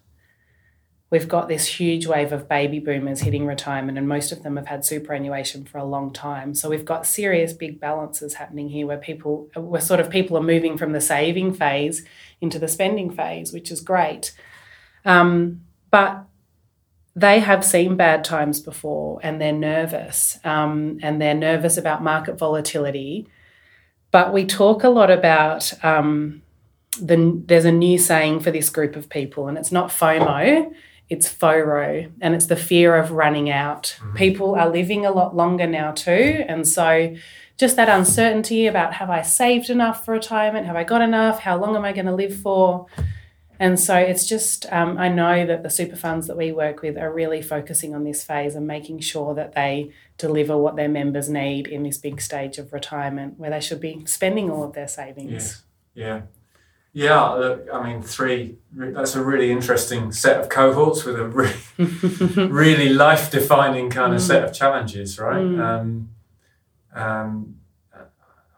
we've 1.11 1.27
got 1.27 1.47
this 1.47 1.65
huge 1.65 2.05
wave 2.05 2.31
of 2.31 2.47
baby 2.47 2.79
boomers 2.79 3.21
hitting 3.21 3.45
retirement, 3.45 3.97
and 3.97 4.07
most 4.07 4.31
of 4.31 4.43
them 4.43 4.57
have 4.57 4.67
had 4.67 4.85
superannuation 4.85 5.65
for 5.65 5.77
a 5.77 5.83
long 5.83 6.11
time. 6.11 6.53
So 6.53 6.69
we've 6.69 6.85
got 6.85 7.05
serious 7.05 7.53
big 7.53 7.79
balances 7.79 8.35
happening 8.35 8.69
here, 8.69 8.87
where 8.87 8.97
people, 8.97 9.49
where 9.55 9.81
sort 9.81 9.99
of 9.99 10.09
people 10.09 10.37
are 10.37 10.43
moving 10.43 10.77
from 10.77 10.91
the 10.91 11.01
saving 11.01 11.53
phase 11.53 12.05
into 12.41 12.59
the 12.59 12.67
spending 12.67 13.11
phase, 13.11 13.53
which 13.53 13.71
is 13.71 13.81
great. 13.81 14.33
Um, 15.05 15.61
but 15.91 16.25
they 17.19 17.39
have 17.39 17.65
seen 17.65 17.95
bad 17.97 18.23
times 18.23 18.61
before 18.61 19.19
and 19.23 19.41
they're 19.41 19.51
nervous 19.51 20.39
um, 20.43 20.99
and 21.01 21.21
they're 21.21 21.35
nervous 21.35 21.77
about 21.77 22.01
market 22.01 22.37
volatility. 22.37 23.27
But 24.11 24.33
we 24.33 24.45
talk 24.45 24.83
a 24.83 24.89
lot 24.89 25.11
about 25.11 25.71
um, 25.83 26.41
the, 27.01 27.41
there's 27.45 27.65
a 27.65 27.71
new 27.71 27.97
saying 27.97 28.39
for 28.39 28.51
this 28.51 28.69
group 28.69 28.95
of 28.95 29.09
people, 29.09 29.47
and 29.47 29.57
it's 29.57 29.71
not 29.71 29.89
FOMO, 29.89 30.73
it's 31.09 31.27
FORO, 31.27 32.11
and 32.21 32.33
it's 32.33 32.47
the 32.47 32.55
fear 32.55 32.95
of 32.95 33.11
running 33.11 33.49
out. 33.49 33.95
Mm-hmm. 33.99 34.15
People 34.15 34.55
are 34.55 34.69
living 34.69 35.05
a 35.05 35.11
lot 35.11 35.35
longer 35.35 35.67
now 35.67 35.91
too, 35.91 36.43
and 36.47 36.67
so 36.67 37.15
just 37.57 37.75
that 37.75 37.89
uncertainty 37.89 38.65
about 38.67 38.93
have 38.93 39.09
I 39.09 39.21
saved 39.21 39.69
enough 39.69 40.05
for 40.05 40.13
retirement? 40.13 40.65
Have 40.65 40.75
I 40.75 40.83
got 40.83 41.01
enough? 41.01 41.39
How 41.39 41.57
long 41.57 41.75
am 41.75 41.85
I 41.85 41.91
going 41.91 42.05
to 42.05 42.15
live 42.15 42.35
for? 42.35 42.87
And 43.59 43.77
so 43.77 43.95
it's 43.95 44.25
just, 44.25 44.65
um, 44.71 44.97
I 44.97 45.09
know 45.09 45.45
that 45.45 45.63
the 45.63 45.69
super 45.69 45.97
funds 45.97 46.27
that 46.27 46.37
we 46.37 46.53
work 46.53 46.81
with 46.81 46.97
are 46.97 47.11
really 47.11 47.41
focusing 47.41 47.93
on 47.93 48.05
this 48.05 48.23
phase 48.23 48.55
and 48.55 48.65
making 48.65 48.99
sure 48.99 49.35
that 49.35 49.53
they 49.53 49.91
deliver 50.17 50.57
what 50.57 50.77
their 50.77 50.87
members 50.87 51.29
need 51.29 51.67
in 51.67 51.83
this 51.83 51.97
big 51.97 52.21
stage 52.21 52.57
of 52.57 52.71
retirement 52.71 53.37
where 53.37 53.49
they 53.49 53.59
should 53.59 53.81
be 53.81 54.05
spending 54.05 54.49
all 54.49 54.63
of 54.63 54.73
their 54.73 54.87
savings. 54.87 55.63
Yeah. 55.93 56.05
Yeah. 56.05 56.21
Yeah, 56.91 57.55
I 57.71 57.87
mean, 57.87 58.01
three, 58.01 58.57
that's 58.73 59.15
a 59.15 59.23
really 59.23 59.51
interesting 59.51 60.11
set 60.11 60.39
of 60.39 60.49
cohorts 60.49 61.05
with 61.05 61.19
a 61.19 61.25
really, 61.77 62.47
really 62.47 62.89
life 62.89 63.29
defining 63.29 63.91
kind 63.91 64.13
of 64.13 64.19
mm. 64.19 64.25
set 64.25 64.43
of 64.43 64.53
challenges, 64.53 65.19
right? 65.19 65.37
Mm. 65.45 65.59
Um, 65.63 66.09
um, 66.95 67.55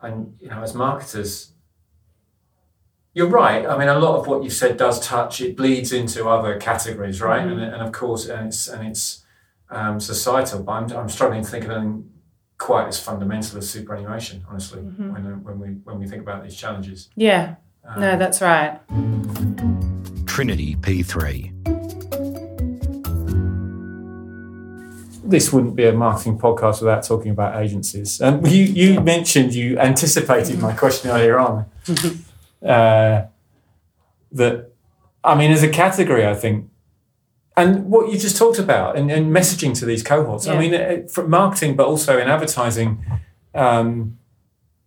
and, 0.01 0.37
you 0.39 0.49
know, 0.49 0.63
as 0.63 0.73
marketers, 0.73 1.51
you're 3.13 3.27
right. 3.27 3.65
I 3.65 3.77
mean, 3.77 3.89
a 3.89 3.99
lot 3.99 4.19
of 4.19 4.27
what 4.27 4.43
you've 4.43 4.53
said 4.53 4.77
does 4.77 5.05
touch. 5.05 5.41
It 5.41 5.57
bleeds 5.57 5.91
into 5.91 6.29
other 6.29 6.57
categories, 6.57 7.21
right? 7.21 7.41
Mm-hmm. 7.41 7.59
And, 7.59 7.73
and 7.73 7.83
of 7.83 7.91
course, 7.91 8.27
and 8.27 8.47
it's 8.47 8.67
and 8.67 8.87
it's 8.87 9.23
um, 9.69 9.99
societal. 9.99 10.63
But 10.63 10.71
I'm, 10.71 10.91
I'm 10.91 11.09
struggling 11.09 11.43
to 11.43 11.49
think 11.49 11.65
of 11.65 11.71
anything 11.71 12.09
quite 12.57 12.87
as 12.87 12.99
fundamental 12.99 13.57
as 13.57 13.69
superannuation, 13.69 14.45
honestly, 14.49 14.81
mm-hmm. 14.81 15.11
when 15.11 15.43
when 15.43 15.59
we 15.59 15.67
when 15.83 15.99
we 15.99 16.07
think 16.07 16.21
about 16.21 16.43
these 16.43 16.55
challenges. 16.55 17.09
Yeah. 17.15 17.55
Um, 17.83 17.99
no, 17.99 18.17
that's 18.17 18.41
right. 18.41 18.79
Trinity 20.25 20.75
P3. 20.77 21.51
This 25.23 25.51
wouldn't 25.51 25.75
be 25.75 25.85
a 25.85 25.93
marketing 25.93 26.37
podcast 26.37 26.81
without 26.81 27.03
talking 27.03 27.31
about 27.31 27.61
agencies. 27.61 28.21
Um, 28.21 28.45
you 28.45 28.63
you 28.63 29.01
mentioned 29.01 29.53
you 29.53 29.77
anticipated 29.79 30.59
my 30.59 30.73
question 30.73 31.11
earlier 31.11 31.39
on. 31.39 31.65
uh, 32.65 33.23
that 34.31 34.71
I 35.23 35.35
mean, 35.35 35.51
as 35.51 35.63
a 35.63 35.69
category, 35.69 36.25
I 36.25 36.33
think, 36.33 36.69
and 37.57 37.85
what 37.91 38.11
you 38.11 38.17
just 38.17 38.37
talked 38.37 38.59
about, 38.59 38.97
and, 38.97 39.11
and 39.11 39.35
messaging 39.35 39.77
to 39.79 39.85
these 39.85 40.03
cohorts. 40.03 40.47
Yeah. 40.47 40.53
I 40.53 40.59
mean, 40.59 40.73
it, 40.73 41.11
for 41.11 41.27
marketing, 41.27 41.75
but 41.75 41.87
also 41.87 42.17
in 42.17 42.27
advertising, 42.27 43.05
um, 43.53 44.17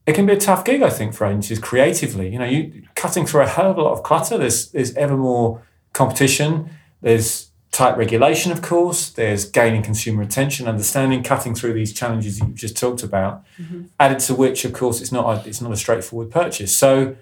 it 0.06 0.14
can 0.14 0.26
be 0.26 0.32
a 0.32 0.38
tough 0.38 0.64
gig. 0.64 0.82
I 0.82 0.90
think 0.90 1.14
for 1.14 1.26
agencies 1.26 1.58
creatively. 1.58 2.30
You 2.30 2.38
know, 2.38 2.44
you 2.44 2.82
cutting 2.94 3.26
through 3.26 3.42
a 3.42 3.46
hell 3.46 3.70
of 3.70 3.78
a 3.78 3.82
lot 3.82 3.92
of 3.92 4.02
clutter. 4.02 4.38
There's 4.38 4.70
there's 4.70 4.94
ever 4.96 5.16
more 5.16 5.62
competition. 5.92 6.70
There's 7.00 7.50
tight 7.70 7.96
regulation, 7.96 8.52
of 8.52 8.62
course. 8.62 9.10
There's 9.10 9.44
gaining 9.44 9.82
consumer 9.82 10.22
attention, 10.22 10.68
understanding, 10.68 11.22
cutting 11.22 11.54
through 11.54 11.74
these 11.74 11.92
challenges 11.92 12.38
that 12.38 12.46
you've 12.46 12.56
just 12.56 12.76
talked 12.76 13.02
about. 13.02 13.44
Mm-hmm. 13.58 13.84
Added 13.98 14.20
to 14.20 14.34
which, 14.34 14.64
of 14.64 14.72
course, 14.72 15.00
it's 15.00 15.12
not 15.12 15.46
a, 15.46 15.48
it's 15.48 15.60
not 15.60 15.72
a 15.72 15.76
straightforward 15.76 16.30
purchase. 16.30 16.74
So 16.74 17.16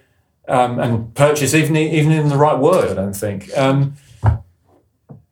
um, 0.49 0.79
and 0.79 1.15
purchase, 1.15 1.55
even 1.55 1.77
even 1.77 2.13
in 2.13 2.29
the 2.29 2.37
right 2.37 2.59
word. 2.59 2.91
I 2.91 2.95
don't 2.95 3.17
think. 3.17 3.57
Um, 3.57 3.95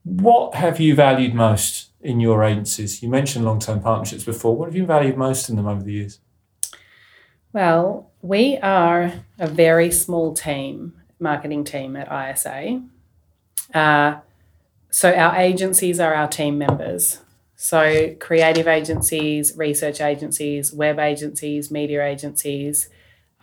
what 0.04 0.54
have 0.54 0.80
you 0.80 0.94
valued 0.94 1.34
most 1.34 1.90
in 2.00 2.20
your 2.20 2.42
agencies? 2.42 3.02
You 3.02 3.08
mentioned 3.08 3.44
long 3.44 3.58
term 3.58 3.80
partnerships 3.80 4.24
before. 4.24 4.56
What 4.56 4.66
have 4.66 4.76
you 4.76 4.86
valued 4.86 5.16
most 5.16 5.48
in 5.48 5.56
them 5.56 5.66
over 5.66 5.82
the 5.82 5.92
years? 5.92 6.20
Well, 7.52 8.10
we 8.22 8.58
are 8.58 9.12
a 9.38 9.46
very 9.46 9.90
small 9.90 10.34
team, 10.34 10.94
marketing 11.18 11.64
team 11.64 11.96
at 11.96 12.08
ISA. 12.10 12.82
Uh, 13.74 14.20
so 14.90 15.12
our 15.12 15.36
agencies 15.36 16.00
are 16.00 16.14
our 16.14 16.28
team 16.28 16.58
members. 16.58 17.18
So 17.56 18.14
creative 18.18 18.66
agencies, 18.66 19.56
research 19.56 20.00
agencies, 20.00 20.72
web 20.72 20.98
agencies, 20.98 21.70
media 21.70 22.04
agencies 22.04 22.88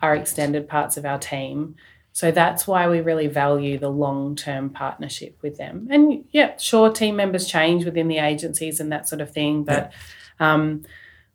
are 0.00 0.14
extended 0.14 0.68
parts 0.68 0.96
of 0.96 1.04
our 1.04 1.18
team. 1.18 1.76
So 2.12 2.30
that's 2.30 2.66
why 2.66 2.88
we 2.88 3.00
really 3.00 3.28
value 3.28 3.78
the 3.78 3.90
long 3.90 4.34
term 4.34 4.70
partnership 4.70 5.38
with 5.42 5.56
them. 5.56 5.88
And 5.90 6.24
yeah, 6.32 6.56
sure, 6.56 6.90
team 6.92 7.16
members 7.16 7.46
change 7.46 7.84
within 7.84 8.08
the 8.08 8.18
agencies 8.18 8.80
and 8.80 8.90
that 8.92 9.08
sort 9.08 9.20
of 9.20 9.30
thing, 9.30 9.64
but 9.64 9.92
yeah. 10.40 10.54
um, 10.54 10.84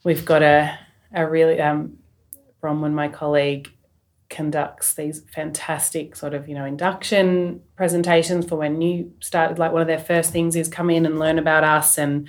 we've 0.04 0.26
got 0.26 0.44
a, 0.44 0.78
a 1.14 1.28
really, 1.28 1.62
um, 1.62 1.98
Bronwyn, 2.62 2.94
my 2.94 3.08
colleague, 3.08 3.70
conducts 4.34 4.96
these 4.96 5.22
fantastic 5.32 6.16
sort 6.16 6.34
of 6.34 6.50
you 6.50 6.56
know 6.56 6.66
induction 6.66 7.62
presentations 7.76 8.48
for 8.48 8.56
when 8.56 8.80
new 8.80 9.14
started 9.20 9.60
like 9.60 9.72
one 9.72 9.82
of 9.82 9.88
their 9.88 10.00
first 10.00 10.32
things 10.32 10.56
is 10.56 10.68
come 10.68 10.90
in 10.90 11.06
and 11.06 11.20
learn 11.20 11.38
about 11.38 11.64
us 11.64 12.00
and 12.00 12.28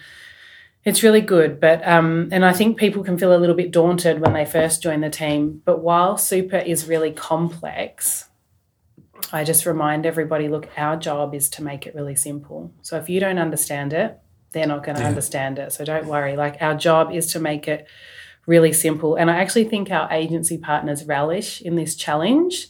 it's 0.84 1.02
really 1.02 1.22
good, 1.22 1.60
but 1.60 1.86
um, 1.86 2.28
and 2.30 2.44
I 2.44 2.52
think 2.52 2.76
people 2.76 3.02
can 3.02 3.16
feel 3.16 3.34
a 3.34 3.38
little 3.38 3.56
bit 3.56 3.70
daunted 3.70 4.20
when 4.20 4.34
they 4.34 4.44
first 4.44 4.82
join 4.82 5.00
the 5.00 5.08
team. 5.08 5.62
But 5.64 5.80
while 5.80 6.18
super 6.18 6.58
is 6.58 6.86
really 6.86 7.10
complex, 7.10 8.28
I 9.32 9.44
just 9.44 9.64
remind 9.64 10.04
everybody: 10.04 10.48
look, 10.48 10.68
our 10.76 10.96
job 10.96 11.34
is 11.34 11.48
to 11.50 11.62
make 11.62 11.86
it 11.86 11.94
really 11.94 12.14
simple. 12.14 12.70
So 12.82 12.98
if 12.98 13.08
you 13.08 13.18
don't 13.18 13.38
understand 13.38 13.94
it, 13.94 14.18
they're 14.52 14.66
not 14.66 14.84
going 14.84 14.96
to 14.96 15.02
yeah. 15.02 15.08
understand 15.08 15.58
it. 15.58 15.72
So 15.72 15.84
don't 15.86 16.06
worry. 16.06 16.36
Like 16.36 16.60
our 16.60 16.74
job 16.74 17.12
is 17.12 17.32
to 17.32 17.40
make 17.40 17.66
it 17.66 17.86
really 18.46 18.74
simple, 18.74 19.16
and 19.16 19.30
I 19.30 19.36
actually 19.36 19.64
think 19.64 19.90
our 19.90 20.12
agency 20.12 20.58
partners 20.58 21.04
relish 21.06 21.62
in 21.62 21.76
this 21.76 21.96
challenge. 21.96 22.68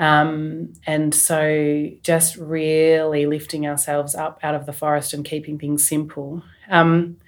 Um, 0.00 0.72
and 0.86 1.14
so 1.14 1.90
just 2.02 2.36
really 2.36 3.26
lifting 3.26 3.66
ourselves 3.66 4.14
up 4.14 4.40
out 4.42 4.54
of 4.54 4.64
the 4.64 4.72
forest 4.72 5.12
and 5.12 5.26
keeping 5.26 5.58
things 5.58 5.86
simple. 5.86 6.42
Um, 6.70 7.18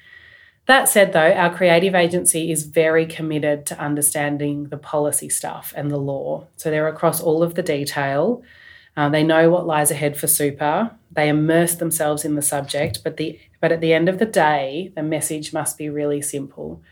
that 0.64 0.88
said, 0.88 1.12
though, 1.12 1.32
our 1.32 1.54
creative 1.54 1.94
agency 1.94 2.50
is 2.50 2.62
very 2.62 3.04
committed 3.04 3.66
to 3.66 3.78
understanding 3.78 4.68
the 4.68 4.78
policy 4.78 5.28
stuff 5.28 5.74
and 5.76 5.90
the 5.90 5.98
law. 5.98 6.46
So 6.56 6.70
they're 6.70 6.88
across 6.88 7.20
all 7.20 7.42
of 7.42 7.56
the 7.56 7.62
detail. 7.62 8.42
Uh, 8.96 9.11
they 9.11 9.22
know 9.22 9.50
what 9.50 9.66
lies 9.66 9.90
ahead 9.90 10.16
for 10.16 10.26
super. 10.26 10.92
They 11.11 11.28
immerse 11.28 11.74
themselves 11.74 12.24
in 12.24 12.37
the 12.37 12.42
subject, 12.42 13.04
but 13.04 13.18
the 13.18 13.38
but 13.61 13.70
at 13.70 13.82
the 13.82 13.92
end 13.92 14.08
of 14.08 14.18
the 14.18 14.26
day, 14.26 14.92
the 14.96 15.02
message 15.02 15.52
must 15.52 15.76
be 15.76 15.90
really 15.90 16.22
simple. 16.22 16.82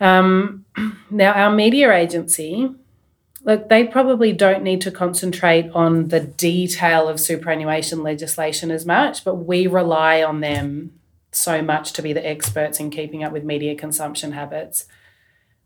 Um, 0.00 0.64
now, 1.10 1.32
our 1.32 1.54
media 1.54 1.92
agency 1.92 2.74
look, 3.42 3.68
they 3.68 3.86
probably 3.86 4.32
don't 4.32 4.62
need 4.62 4.80
to 4.82 4.90
concentrate 4.90 5.70
on 5.70 6.08
the 6.08 6.20
detail 6.20 7.08
of 7.08 7.20
superannuation 7.20 8.02
legislation 8.02 8.70
as 8.70 8.84
much, 8.84 9.24
but 9.24 9.36
we 9.36 9.66
rely 9.66 10.22
on 10.22 10.40
them 10.40 10.92
so 11.32 11.62
much 11.62 11.92
to 11.92 12.02
be 12.02 12.12
the 12.12 12.26
experts 12.26 12.80
in 12.80 12.90
keeping 12.90 13.22
up 13.22 13.32
with 13.32 13.44
media 13.44 13.74
consumption 13.74 14.32
habits. 14.32 14.86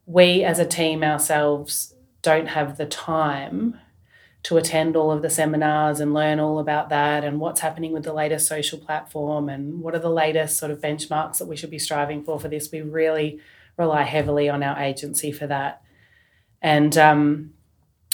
We 0.06 0.44
as 0.44 0.58
a 0.58 0.66
team 0.66 1.02
ourselves 1.02 1.94
don't 2.22 2.48
have 2.48 2.76
the 2.76 2.86
time 2.86 3.78
to 4.44 4.58
attend 4.58 4.94
all 4.94 5.10
of 5.10 5.22
the 5.22 5.30
seminars 5.30 6.00
and 6.00 6.12
learn 6.12 6.38
all 6.38 6.58
about 6.58 6.90
that 6.90 7.24
and 7.24 7.40
what's 7.40 7.60
happening 7.60 7.92
with 7.92 8.04
the 8.04 8.12
latest 8.12 8.46
social 8.46 8.78
platform 8.78 9.48
and 9.48 9.80
what 9.80 9.94
are 9.94 10.00
the 10.00 10.10
latest 10.10 10.58
sort 10.58 10.70
of 10.70 10.82
benchmarks 10.82 11.38
that 11.38 11.46
we 11.46 11.56
should 11.56 11.70
be 11.70 11.78
striving 11.78 12.22
for 12.22 12.38
for 12.38 12.48
this. 12.48 12.70
We 12.70 12.82
really 12.82 13.40
rely 13.78 14.02
heavily 14.02 14.50
on 14.50 14.62
our 14.62 14.78
agency 14.78 15.32
for 15.32 15.46
that. 15.46 15.82
And 16.60 16.96
um, 16.98 17.54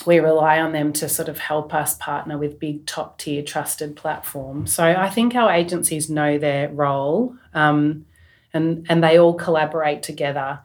we 0.06 0.18
rely 0.18 0.60
on 0.60 0.72
them 0.72 0.92
to 0.94 1.08
sort 1.08 1.28
of 1.28 1.38
help 1.38 1.74
us 1.74 1.94
partner 1.94 2.38
with 2.38 2.58
big 2.58 2.86
top 2.86 3.18
tier 3.18 3.42
trusted 3.42 3.96
platforms. 3.96 4.72
So 4.72 4.84
I 4.84 5.10
think 5.10 5.34
our 5.34 5.52
agencies 5.52 6.08
know 6.08 6.38
their 6.38 6.68
role 6.68 7.34
um, 7.54 8.06
and, 8.52 8.86
and 8.88 9.02
they 9.02 9.18
all 9.18 9.34
collaborate 9.34 10.02
together. 10.02 10.60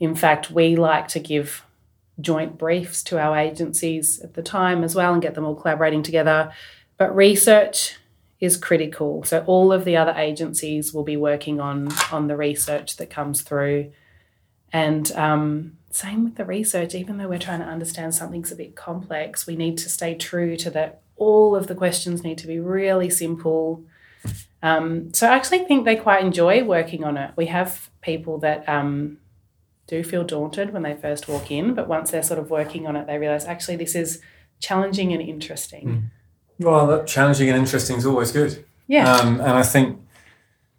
In 0.00 0.14
fact, 0.14 0.50
we 0.50 0.76
like 0.76 1.08
to 1.08 1.20
give 1.20 1.64
joint 2.20 2.58
briefs 2.58 3.02
to 3.04 3.18
our 3.18 3.36
agencies 3.36 4.20
at 4.20 4.34
the 4.34 4.42
time 4.42 4.84
as 4.84 4.94
well 4.94 5.12
and 5.12 5.22
get 5.22 5.34
them 5.34 5.44
all 5.44 5.54
collaborating 5.54 6.02
together. 6.02 6.52
But 6.96 7.14
research 7.14 7.96
is 8.40 8.56
critical. 8.56 9.22
So 9.24 9.44
all 9.46 9.72
of 9.72 9.84
the 9.84 9.96
other 9.96 10.14
agencies 10.16 10.92
will 10.92 11.04
be 11.04 11.16
working 11.16 11.60
on 11.60 11.88
on 12.10 12.26
the 12.26 12.36
research 12.36 12.96
that 12.96 13.08
comes 13.08 13.42
through. 13.42 13.92
And 14.72 15.10
um, 15.12 15.78
same 15.94 16.24
with 16.24 16.36
the 16.36 16.44
research, 16.44 16.94
even 16.94 17.18
though 17.18 17.28
we're 17.28 17.38
trying 17.38 17.60
to 17.60 17.66
understand 17.66 18.14
something's 18.14 18.50
a 18.50 18.56
bit 18.56 18.74
complex, 18.74 19.46
we 19.46 19.56
need 19.56 19.78
to 19.78 19.88
stay 19.88 20.14
true 20.14 20.56
to 20.56 20.70
that. 20.70 21.02
All 21.16 21.54
of 21.54 21.66
the 21.66 21.74
questions 21.74 22.24
need 22.24 22.38
to 22.38 22.46
be 22.46 22.58
really 22.58 23.10
simple. 23.10 23.84
Um, 24.62 25.12
so 25.12 25.28
I 25.28 25.34
actually 25.34 25.60
think 25.60 25.84
they 25.84 25.96
quite 25.96 26.24
enjoy 26.24 26.64
working 26.64 27.04
on 27.04 27.16
it. 27.16 27.32
We 27.36 27.46
have 27.46 27.90
people 28.00 28.38
that 28.38 28.68
um, 28.68 29.18
do 29.86 30.02
feel 30.02 30.24
daunted 30.24 30.72
when 30.72 30.82
they 30.82 30.94
first 30.94 31.28
walk 31.28 31.50
in, 31.50 31.74
but 31.74 31.88
once 31.88 32.10
they're 32.10 32.22
sort 32.22 32.40
of 32.40 32.50
working 32.50 32.86
on 32.86 32.96
it, 32.96 33.06
they 33.06 33.18
realize 33.18 33.44
actually 33.44 33.76
this 33.76 33.94
is 33.94 34.20
challenging 34.58 35.12
and 35.12 35.20
interesting. 35.20 35.88
Mm. 36.58 36.64
Well, 36.64 36.86
that 36.86 37.06
challenging 37.06 37.48
and 37.48 37.58
interesting 37.58 37.96
is 37.96 38.06
always 38.06 38.32
good. 38.32 38.64
Yeah. 38.86 39.12
Um, 39.14 39.40
and 39.40 39.52
I 39.52 39.62
think 39.62 40.00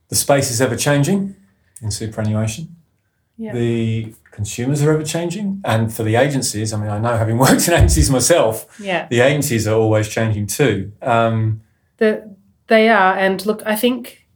the 0.10 0.16
space 0.16 0.50
is 0.50 0.62
ever 0.62 0.76
changing 0.76 1.36
in 1.82 1.92
superannuation. 1.92 2.76
Yeah. 3.38 3.54
The 3.54 4.14
consumers 4.34 4.82
are 4.82 4.92
ever 4.92 5.04
changing. 5.04 5.62
And 5.64 5.94
for 5.94 6.04
the 6.04 6.16
agencies, 6.16 6.74
I 6.74 6.80
mean, 6.80 6.90
I 6.90 7.00
know 7.00 7.16
having 7.16 7.38
worked 7.46 7.68
in 7.68 7.74
agencies 7.76 8.10
myself, 8.10 8.68
yeah. 8.80 9.08
the 9.08 9.22
agencies 9.22 9.68
are 9.68 9.76
always 9.76 10.10
changing 10.10 10.48
too. 10.48 10.92
Um, 11.02 11.62
the, 11.98 12.36
they 12.68 12.90
are. 12.90 13.16
And 13.16 13.46
look, 13.46 13.62
I 13.66 13.76
think 13.76 14.28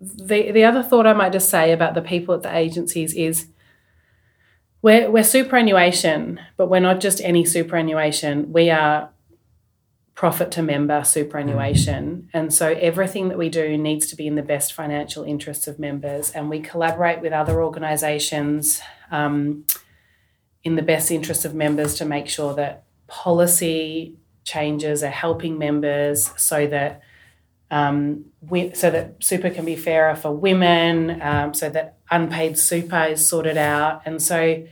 the, 0.00 0.52
the 0.52 0.64
other 0.64 0.82
thought 0.82 1.06
I 1.06 1.12
might 1.12 1.32
just 1.32 1.50
say 1.50 1.72
about 1.72 1.94
the 1.94 2.02
people 2.02 2.34
at 2.34 2.42
the 2.42 2.56
agencies 2.56 3.14
is 3.14 3.48
we're, 4.80 5.10
we're 5.10 5.24
superannuation, 5.24 6.40
but 6.56 6.70
we're 6.70 6.80
not 6.80 7.00
just 7.00 7.20
any 7.22 7.44
superannuation. 7.44 8.52
We 8.52 8.70
are 8.70 9.10
profit 10.16 10.50
to 10.50 10.62
member 10.62 11.04
superannuation. 11.04 12.28
And 12.32 12.52
so 12.52 12.70
everything 12.70 13.28
that 13.28 13.36
we 13.36 13.50
do 13.50 13.76
needs 13.76 14.06
to 14.06 14.16
be 14.16 14.26
in 14.26 14.34
the 14.34 14.42
best 14.42 14.72
financial 14.72 15.22
interests 15.24 15.68
of 15.68 15.78
members. 15.78 16.30
And 16.30 16.48
we 16.48 16.60
collaborate 16.60 17.20
with 17.20 17.34
other 17.34 17.62
organisations 17.62 18.80
um, 19.10 19.66
in 20.64 20.74
the 20.74 20.82
best 20.82 21.10
interests 21.10 21.44
of 21.44 21.54
members 21.54 21.94
to 21.96 22.06
make 22.06 22.28
sure 22.28 22.54
that 22.54 22.84
policy 23.06 24.16
changes 24.42 25.02
are 25.02 25.10
helping 25.10 25.58
members 25.58 26.32
so 26.36 26.66
that 26.66 27.02
um, 27.70 28.24
we, 28.40 28.72
so 28.74 28.90
that 28.90 29.16
super 29.22 29.50
can 29.50 29.66
be 29.66 29.76
fairer 29.76 30.14
for 30.14 30.30
women, 30.30 31.20
um, 31.20 31.52
so 31.52 31.68
that 31.68 31.98
unpaid 32.10 32.56
super 32.56 33.04
is 33.04 33.26
sorted 33.26 33.58
out. 33.58 34.02
And 34.06 34.22
so 34.22 34.64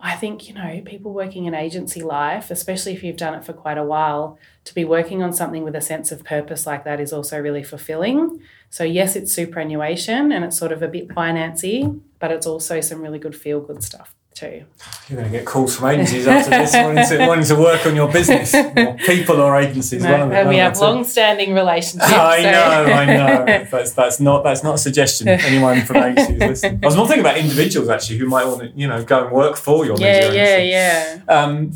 I 0.00 0.16
think, 0.16 0.48
you 0.48 0.54
know, 0.54 0.82
people 0.84 1.12
working 1.12 1.44
in 1.44 1.54
agency 1.54 2.02
life, 2.02 2.50
especially 2.50 2.92
if 2.92 3.04
you've 3.04 3.16
done 3.16 3.34
it 3.34 3.44
for 3.44 3.52
quite 3.52 3.78
a 3.78 3.84
while, 3.84 4.38
to 4.64 4.74
be 4.74 4.84
working 4.84 5.22
on 5.22 5.32
something 5.32 5.62
with 5.62 5.76
a 5.76 5.80
sense 5.80 6.10
of 6.10 6.24
purpose 6.24 6.66
like 6.66 6.84
that 6.84 7.00
is 7.00 7.12
also 7.12 7.38
really 7.38 7.62
fulfilling. 7.62 8.40
So, 8.70 8.82
yes, 8.82 9.14
it's 9.14 9.32
superannuation 9.32 10.32
and 10.32 10.44
it's 10.44 10.58
sort 10.58 10.72
of 10.72 10.82
a 10.82 10.88
bit 10.88 11.08
financy, 11.08 12.00
but 12.18 12.30
it's 12.32 12.46
also 12.46 12.80
some 12.80 13.00
really 13.02 13.18
good 13.18 13.36
feel 13.36 13.60
good 13.60 13.82
stuff 13.82 14.14
too. 14.34 14.64
You're 15.08 15.20
going 15.20 15.30
to 15.30 15.38
get 15.38 15.46
calls 15.46 15.76
from 15.76 15.90
agencies 15.90 16.26
after 16.26 16.50
this 16.50 16.74
wanting 16.74 17.06
to, 17.06 17.26
wanting 17.28 17.44
to 17.44 17.54
work 17.54 17.86
on 17.86 17.94
your 17.94 18.10
business, 18.10 18.52
or 18.54 18.96
people 19.06 19.36
or 19.40 19.56
agencies. 19.56 20.02
No, 20.02 20.18
one 20.18 20.32
and 20.32 20.48
we 20.48 20.56
have 20.56 20.72
of 20.72 20.78
the 20.78 20.86
two. 20.86 20.92
long-standing 20.92 21.54
relationships. 21.54 22.12
I 22.12 22.42
so- 22.42 22.50
know, 22.50 22.92
I 22.92 23.04
know. 23.04 23.44
That's 23.70 23.92
that's 23.92 24.20
not 24.20 24.42
that's 24.42 24.62
not 24.64 24.74
a 24.74 24.78
suggestion. 24.78 25.28
Anyone 25.28 25.82
from 25.82 25.96
agencies 25.98 26.38
listening. 26.40 26.80
I 26.82 26.86
was 26.86 26.96
more 26.96 27.06
thinking 27.06 27.20
about 27.24 27.38
individuals 27.38 27.88
actually 27.88 28.18
who 28.18 28.26
might 28.26 28.44
want 28.46 28.60
to 28.60 28.68
you 28.74 28.88
know 28.88 29.04
go 29.04 29.24
and 29.24 29.32
work 29.32 29.56
for 29.56 29.84
your 29.86 29.96
yeah, 29.98 30.28
media 30.28 30.34
yeah, 30.34 30.56
agency. 30.56 31.24
yeah. 31.28 31.42
Um, 31.42 31.72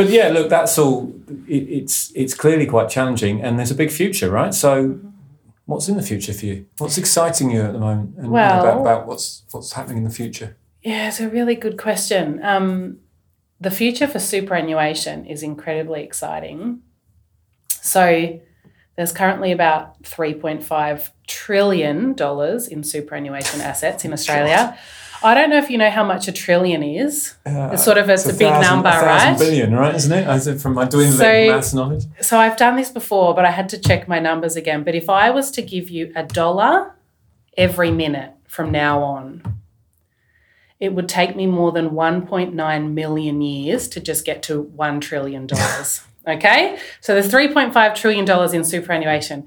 but 0.00 0.10
yeah, 0.10 0.28
look, 0.28 0.48
that's 0.48 0.78
all. 0.78 1.12
It, 1.46 1.68
it's 1.68 2.12
it's 2.14 2.34
clearly 2.34 2.66
quite 2.66 2.88
challenging, 2.88 3.42
and 3.42 3.58
there's 3.58 3.70
a 3.70 3.74
big 3.74 3.90
future, 3.90 4.30
right? 4.30 4.54
So, 4.54 4.98
what's 5.66 5.88
in 5.88 5.96
the 5.96 6.02
future 6.02 6.32
for 6.32 6.46
you? 6.46 6.66
What's 6.78 6.96
exciting 6.96 7.50
you 7.50 7.62
at 7.62 7.72
the 7.72 7.78
moment, 7.78 8.16
and 8.16 8.30
Well- 8.30 8.60
about, 8.60 8.80
about 8.80 9.06
what's 9.06 9.42
what's 9.50 9.72
happening 9.72 9.98
in 9.98 10.04
the 10.04 10.10
future? 10.10 10.56
Yeah, 10.82 11.08
it's 11.08 11.20
a 11.20 11.28
really 11.28 11.54
good 11.54 11.76
question. 11.76 12.42
Um, 12.42 13.00
the 13.60 13.70
future 13.70 14.06
for 14.06 14.18
superannuation 14.18 15.26
is 15.26 15.42
incredibly 15.42 16.02
exciting. 16.02 16.80
So, 17.68 18.40
there's 18.96 19.12
currently 19.12 19.52
about 19.52 20.02
$3.5 20.02 21.10
trillion 21.26 22.14
in 22.70 22.82
superannuation 22.82 23.60
assets 23.60 24.04
in 24.06 24.14
Australia. 24.14 24.78
I 25.22 25.34
don't 25.34 25.50
know 25.50 25.58
if 25.58 25.68
you 25.70 25.76
know 25.76 25.90
how 25.90 26.04
much 26.04 26.28
a 26.28 26.32
trillion 26.32 26.82
is. 26.82 27.34
Uh, 27.44 27.70
it's 27.72 27.84
sort 27.84 27.98
of 27.98 28.08
it's, 28.08 28.24
a, 28.26 28.32
big 28.32 28.48
thousand- 28.48 28.62
number, 28.62 28.88
a 28.88 29.04
right? 29.04 29.38
Billion, 29.38 29.74
right? 29.74 29.94
Isn't 29.94 30.12
it? 30.12 30.28
Is 30.28 30.46
it 30.46 30.60
from 30.60 30.74
my 30.74 30.86
doing 30.86 31.10
So- 31.10 31.24
maths 31.24 31.74
knowledge? 31.74 32.04
So 32.20 32.38
I've 32.38 32.56
done 32.56 32.76
this 32.76 32.90
before, 32.90 33.34
but 33.34 33.44
I 33.44 33.50
had 33.50 33.68
to 33.70 33.78
check 33.78 34.08
my 34.08 34.18
numbers 34.18 34.56
again. 34.56 34.82
But 34.82 34.94
if 34.94 35.10
I 35.10 35.30
was 35.30 35.50
to 35.52 35.62
give 35.62 35.90
you 35.90 36.12
a 36.16 36.22
dollar 36.22 36.94
every 37.56 37.90
minute 37.90 38.32
from 38.46 38.70
now 38.70 39.02
on, 39.02 39.42
it 40.78 40.94
would 40.94 41.08
take 41.08 41.36
me 41.36 41.46
more 41.46 41.72
than 41.72 41.90
1.9 41.90 42.92
million 42.94 43.42
years 43.42 43.88
to 43.88 44.00
just 44.00 44.24
get 44.24 44.42
to 44.44 44.64
$1 44.76 45.00
trillion. 45.02 45.46
okay? 46.26 46.78
So 47.02 47.12
there's 47.14 47.30
$3.5 47.30 47.94
trillion 47.94 48.54
in 48.54 48.64
superannuation. 48.64 49.46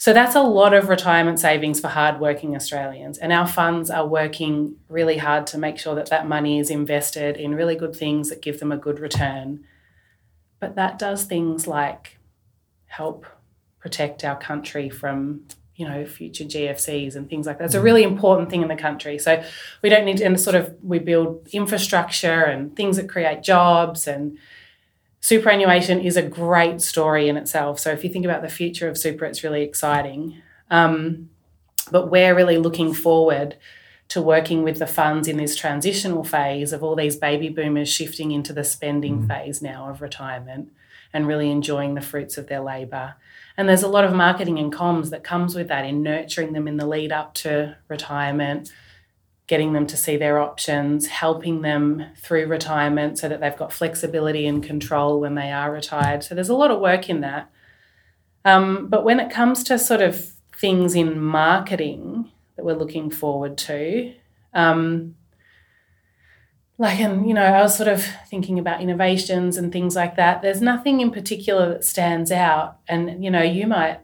So 0.00 0.14
that's 0.14 0.34
a 0.34 0.40
lot 0.40 0.72
of 0.72 0.88
retirement 0.88 1.38
savings 1.38 1.78
for 1.78 1.88
hardworking 1.88 2.56
Australians. 2.56 3.18
And 3.18 3.34
our 3.34 3.46
funds 3.46 3.90
are 3.90 4.06
working 4.06 4.76
really 4.88 5.18
hard 5.18 5.46
to 5.48 5.58
make 5.58 5.76
sure 5.76 5.94
that 5.94 6.08
that 6.08 6.26
money 6.26 6.58
is 6.58 6.70
invested 6.70 7.36
in 7.36 7.54
really 7.54 7.76
good 7.76 7.94
things 7.94 8.30
that 8.30 8.40
give 8.40 8.60
them 8.60 8.72
a 8.72 8.78
good 8.78 8.98
return. 8.98 9.62
But 10.58 10.74
that 10.76 10.98
does 10.98 11.24
things 11.24 11.66
like 11.66 12.16
help 12.86 13.26
protect 13.78 14.24
our 14.24 14.40
country 14.40 14.88
from 14.88 15.42
you 15.76 15.86
know 15.86 16.06
future 16.06 16.44
GFCs 16.44 17.14
and 17.14 17.28
things 17.28 17.46
like 17.46 17.58
that. 17.58 17.64
It's 17.64 17.74
a 17.74 17.78
mm. 17.78 17.84
really 17.84 18.02
important 18.02 18.48
thing 18.48 18.62
in 18.62 18.68
the 18.68 18.76
country. 18.76 19.18
So 19.18 19.44
we 19.82 19.90
don't 19.90 20.06
need 20.06 20.16
to 20.16 20.24
and 20.24 20.40
sort 20.40 20.56
of 20.56 20.74
we 20.82 20.98
build 20.98 21.46
infrastructure 21.52 22.44
and 22.44 22.74
things 22.74 22.96
that 22.96 23.06
create 23.06 23.42
jobs 23.42 24.06
and 24.06 24.38
superannuation 25.20 26.00
is 26.00 26.16
a 26.16 26.22
great 26.22 26.80
story 26.80 27.28
in 27.28 27.36
itself. 27.36 27.78
So 27.78 27.90
if 27.92 28.02
you 28.02 28.10
think 28.10 28.24
about 28.24 28.42
the 28.42 28.48
future 28.48 28.88
of 28.88 28.98
super, 28.98 29.24
it's 29.24 29.44
really 29.44 29.62
exciting. 29.62 30.42
Um, 30.70 31.30
but 31.90 32.10
we're 32.10 32.34
really 32.34 32.56
looking 32.56 32.94
forward 32.94 33.56
to 34.08 34.20
working 34.20 34.64
with 34.64 34.78
the 34.78 34.86
funds 34.86 35.28
in 35.28 35.36
this 35.36 35.54
transitional 35.54 36.24
phase 36.24 36.72
of 36.72 36.82
all 36.82 36.96
these 36.96 37.16
baby 37.16 37.48
boomers 37.48 37.88
shifting 37.88 38.32
into 38.32 38.52
the 38.52 38.64
spending 38.64 39.26
phase 39.26 39.62
now 39.62 39.88
of 39.88 40.02
retirement 40.02 40.72
and 41.12 41.26
really 41.26 41.50
enjoying 41.50 41.94
the 41.94 42.00
fruits 42.00 42.36
of 42.36 42.48
their 42.48 42.60
labour. 42.60 43.14
And 43.56 43.68
there's 43.68 43.82
a 43.82 43.88
lot 43.88 44.04
of 44.04 44.12
marketing 44.12 44.58
and 44.58 44.72
comms 44.72 45.10
that 45.10 45.22
comes 45.22 45.54
with 45.54 45.68
that 45.68 45.84
in 45.84 46.02
nurturing 46.02 46.52
them 46.52 46.66
in 46.66 46.76
the 46.76 46.86
lead 46.86 47.12
up 47.12 47.34
to 47.34 47.76
retirement, 47.88 48.72
getting 49.50 49.72
them 49.72 49.84
to 49.84 49.96
see 49.96 50.16
their 50.16 50.38
options, 50.38 51.08
helping 51.08 51.62
them 51.62 52.04
through 52.16 52.46
retirement 52.46 53.18
so 53.18 53.28
that 53.28 53.40
they've 53.40 53.56
got 53.56 53.72
flexibility 53.72 54.46
and 54.46 54.62
control 54.62 55.18
when 55.18 55.34
they 55.34 55.50
are 55.50 55.72
retired. 55.72 56.22
So 56.22 56.36
there's 56.36 56.48
a 56.48 56.54
lot 56.54 56.70
of 56.70 56.78
work 56.78 57.10
in 57.10 57.20
that. 57.22 57.50
Um, 58.44 58.86
but 58.86 59.02
when 59.02 59.18
it 59.18 59.28
comes 59.28 59.64
to 59.64 59.76
sort 59.76 60.02
of 60.02 60.34
things 60.56 60.94
in 60.94 61.20
marketing 61.20 62.30
that 62.54 62.64
we're 62.64 62.76
looking 62.76 63.10
forward 63.10 63.58
to, 63.58 64.14
um, 64.54 65.16
like, 66.78 67.00
and 67.00 67.26
you 67.26 67.34
know, 67.34 67.42
I 67.42 67.60
was 67.60 67.76
sort 67.76 67.88
of 67.88 68.04
thinking 68.28 68.56
about 68.56 68.80
innovations 68.80 69.56
and 69.56 69.72
things 69.72 69.96
like 69.96 70.14
that. 70.14 70.42
There's 70.42 70.62
nothing 70.62 71.00
in 71.00 71.10
particular 71.10 71.68
that 71.70 71.84
stands 71.84 72.30
out, 72.30 72.78
and 72.86 73.24
you 73.24 73.32
know, 73.32 73.42
you 73.42 73.66
might 73.66 73.98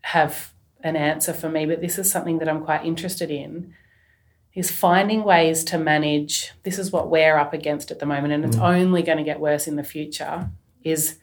have 0.00 0.52
an 0.82 0.96
answer 0.96 1.32
for 1.32 1.48
me, 1.48 1.66
but 1.66 1.80
this 1.80 2.00
is 2.00 2.10
something 2.10 2.38
that 2.38 2.48
I'm 2.48 2.64
quite 2.64 2.84
interested 2.84 3.30
in 3.30 3.74
is 4.58 4.72
finding 4.72 5.22
ways 5.22 5.62
to 5.62 5.78
manage 5.78 6.52
this 6.64 6.80
is 6.80 6.90
what 6.90 7.08
we're 7.08 7.36
up 7.36 7.54
against 7.54 7.92
at 7.92 8.00
the 8.00 8.06
moment 8.06 8.32
and 8.32 8.44
it's 8.44 8.56
mm. 8.56 8.62
only 8.62 9.02
going 9.02 9.16
to 9.16 9.22
get 9.22 9.38
worse 9.38 9.68
in 9.68 9.76
the 9.76 9.84
future 9.84 10.50
is 10.82 11.18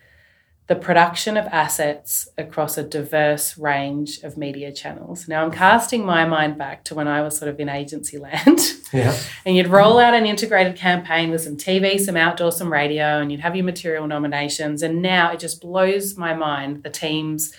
the 0.68 0.76
production 0.76 1.36
of 1.36 1.46
assets 1.48 2.30
across 2.38 2.78
a 2.78 2.84
diverse 2.84 3.58
range 3.58 4.20
of 4.24 4.38
media 4.38 4.72
channels. 4.72 5.28
Now 5.28 5.44
I'm 5.44 5.52
casting 5.52 6.06
my 6.06 6.26
mind 6.26 6.58
back 6.58 6.86
to 6.86 6.96
when 6.96 7.10
I 7.10 7.22
was 7.22 7.38
sort 7.38 7.50
of 7.50 7.60
in 7.60 7.68
agency 7.68 8.18
land. 8.30 8.62
Yeah. 8.94 9.16
and 9.46 9.58
you'd 9.58 9.68
roll 9.68 10.00
out 10.00 10.14
an 10.14 10.26
integrated 10.26 10.78
campaign 10.78 11.30
with 11.30 11.42
some 11.42 11.58
TV, 11.58 12.00
some 12.00 12.16
outdoor, 12.16 12.54
some 12.54 12.72
radio, 12.72 13.20
and 13.20 13.32
you'd 13.32 13.42
have 13.42 13.56
your 13.56 13.66
material 13.66 14.08
nominations. 14.08 14.82
And 14.82 15.02
now 15.02 15.34
it 15.34 15.40
just 15.40 15.60
blows 15.60 16.16
my 16.16 16.34
mind 16.34 16.84
the 16.84 16.90
teams, 16.90 17.54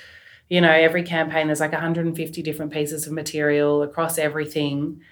you 0.49 0.63
know, 0.63 0.73
every 0.73 1.03
campaign 1.03 1.49
there's 1.49 1.61
like 1.61 1.73
150 1.73 2.43
different 2.43 2.73
pieces 2.73 3.07
of 3.07 3.13
material 3.13 3.83
across 3.83 4.17
everything. 4.17 5.03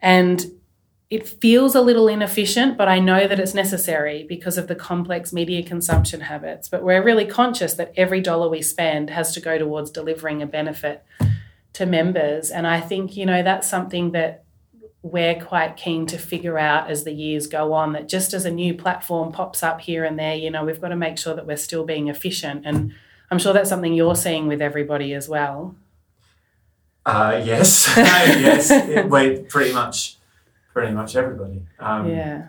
And 0.00 0.44
it 1.08 1.28
feels 1.28 1.74
a 1.74 1.80
little 1.80 2.08
inefficient, 2.08 2.76
but 2.76 2.88
I 2.88 2.98
know 2.98 3.28
that 3.28 3.38
it's 3.38 3.54
necessary 3.54 4.24
because 4.28 4.58
of 4.58 4.66
the 4.66 4.74
complex 4.74 5.32
media 5.32 5.62
consumption 5.62 6.22
habits. 6.22 6.68
But 6.68 6.82
we're 6.82 7.02
really 7.02 7.26
conscious 7.26 7.74
that 7.74 7.92
every 7.96 8.20
dollar 8.20 8.48
we 8.48 8.60
spend 8.60 9.10
has 9.10 9.32
to 9.34 9.40
go 9.40 9.56
towards 9.56 9.90
delivering 9.90 10.42
a 10.42 10.46
benefit 10.46 11.04
to 11.74 11.86
members. 11.86 12.50
And 12.50 12.66
I 12.66 12.80
think, 12.80 13.16
you 13.16 13.24
know, 13.24 13.42
that's 13.42 13.68
something 13.68 14.12
that 14.12 14.44
we're 15.02 15.40
quite 15.40 15.76
keen 15.76 16.06
to 16.06 16.18
figure 16.18 16.58
out 16.58 16.90
as 16.90 17.04
the 17.04 17.12
years 17.12 17.46
go 17.46 17.72
on 17.72 17.92
that 17.92 18.08
just 18.08 18.34
as 18.34 18.44
a 18.44 18.50
new 18.50 18.74
platform 18.74 19.30
pops 19.30 19.62
up 19.62 19.80
here 19.80 20.04
and 20.04 20.18
there, 20.18 20.34
you 20.34 20.50
know, 20.50 20.64
we've 20.64 20.80
got 20.80 20.88
to 20.88 20.96
make 20.96 21.18
sure 21.18 21.34
that 21.34 21.46
we're 21.46 21.56
still 21.56 21.84
being 21.84 22.08
efficient. 22.08 22.62
And 22.64 22.92
I'm 23.30 23.38
sure 23.38 23.52
that's 23.52 23.68
something 23.68 23.94
you're 23.94 24.16
seeing 24.16 24.48
with 24.48 24.60
everybody 24.60 25.14
as 25.14 25.28
well. 25.28 25.76
Uh, 27.06 27.40
yes, 27.44 27.86
yes. 27.96 28.70
It, 28.70 29.08
we 29.14 29.38
pretty 29.38 29.72
much, 29.72 30.16
pretty 30.74 30.92
much 30.92 31.14
everybody. 31.16 31.62
Um, 31.78 32.10
yeah. 32.10 32.48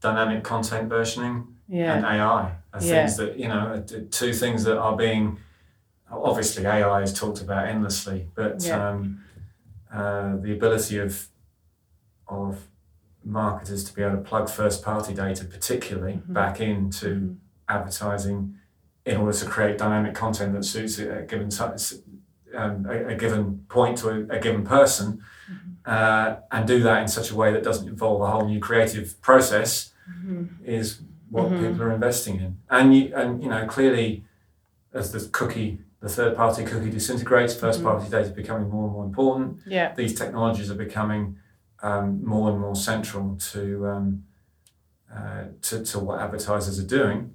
Dynamic 0.00 0.44
content 0.44 0.88
versioning 0.88 1.48
Yeah. 1.68 1.94
and 1.96 2.04
AI 2.06 2.20
are 2.72 2.80
Yeah. 2.80 2.80
things 3.06 3.16
that 3.16 3.36
you 3.38 3.48
know, 3.48 3.84
two 4.10 4.32
things 4.32 4.62
that 4.64 4.78
are 4.78 4.96
being. 4.96 5.38
Obviously, 6.10 6.64
AI 6.64 7.02
is 7.02 7.12
talked 7.12 7.42
about 7.42 7.66
endlessly, 7.66 8.28
but 8.34 8.62
Yeah. 8.64 8.88
um, 8.90 9.20
uh, 9.92 10.36
the 10.36 10.52
ability 10.52 10.98
of 10.98 11.26
of 12.28 12.68
marketers 13.24 13.82
to 13.84 13.92
be 13.94 14.02
able 14.02 14.16
to 14.16 14.22
plug 14.22 14.48
first 14.48 14.82
party 14.84 15.12
data, 15.14 15.44
particularly 15.44 16.14
Mm-hmm. 16.14 16.32
back 16.34 16.60
into 16.60 17.36
advertising, 17.68 18.54
in 19.04 19.16
order 19.16 19.36
to 19.36 19.44
create 19.46 19.76
dynamic 19.78 20.14
content 20.14 20.52
that 20.54 20.64
suits 20.64 20.98
a 20.98 21.22
given 21.28 21.50
si- 21.50 21.96
um, 22.58 22.86
a, 22.86 23.08
a 23.08 23.14
given 23.14 23.64
point 23.68 23.98
to 23.98 24.08
a, 24.08 24.36
a 24.36 24.40
given 24.40 24.64
person, 24.64 25.22
uh, 25.86 26.36
and 26.50 26.66
do 26.66 26.78
that 26.82 27.00
in 27.02 27.08
such 27.08 27.30
a 27.30 27.34
way 27.34 27.52
that 27.52 27.62
doesn't 27.62 27.88
involve 27.88 28.20
a 28.20 28.30
whole 28.30 28.46
new 28.46 28.60
creative 28.60 29.20
process, 29.28 29.92
is 30.64 31.00
what 31.30 31.50
people 31.50 31.82
are 31.82 31.92
investing 31.92 32.36
in. 32.44 32.58
And 32.70 32.94
you, 32.94 33.12
and 33.14 33.42
you 33.42 33.48
know, 33.48 33.66
clearly, 33.66 34.24
as 34.92 35.12
the 35.12 35.20
cookie, 35.30 35.78
the 36.00 36.08
third 36.08 36.36
party 36.36 36.64
cookie 36.64 36.90
disintegrates, 36.90 37.54
1st 37.54 37.82
party 37.82 38.04
data 38.10 38.20
is 38.20 38.30
becoming 38.30 38.68
more 38.70 38.84
and 38.84 38.92
more 38.92 39.04
important. 39.04 39.58
Yeah. 39.66 39.94
These 39.94 40.14
technologies 40.18 40.70
are 40.70 40.80
becoming 40.86 41.36
um, 41.82 42.24
more 42.24 42.50
and 42.50 42.60
more 42.60 42.76
central 42.76 43.36
to, 43.52 43.86
um, 43.86 44.24
uh, 45.14 45.44
to 45.62 45.84
to 45.84 45.98
what 45.98 46.20
advertisers 46.20 46.78
are 46.78 46.86
doing. 46.86 47.34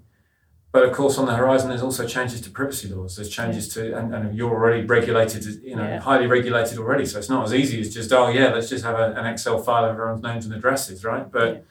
But 0.73 0.85
of 0.85 0.91
course, 0.91 1.19
on 1.19 1.27
the 1.27 1.35
horizon, 1.35 1.69
there's 1.69 1.83
also 1.83 2.07
changes 2.07 2.41
to 2.41 2.49
privacy 2.49 2.87
laws. 2.89 3.15
There's 3.15 3.29
changes 3.29 3.71
to, 3.75 3.95
and, 3.95 4.13
and 4.13 4.35
you're 4.35 4.49
already 4.49 4.83
regulated, 4.83 5.45
you 5.63 5.75
know, 5.75 5.83
Yeah. 5.83 5.99
highly 5.99 6.25
regulated 6.25 6.79
already. 6.79 7.05
So 7.05 7.19
it's 7.19 7.29
not 7.29 7.45
as 7.45 7.53
easy 7.53 7.79
as 7.79 7.93
just, 7.93 8.11
oh 8.11 8.29
yeah, 8.29 8.51
let's 8.51 8.69
just 8.69 8.83
have 8.83 8.97
a, 8.97 9.13
an 9.13 9.27
Excel 9.27 9.61
file 9.61 9.85
of 9.85 9.91
everyone's 9.91 10.23
names 10.23 10.45
and 10.47 10.55
addresses, 10.55 11.05
right? 11.05 11.31
But 11.31 11.63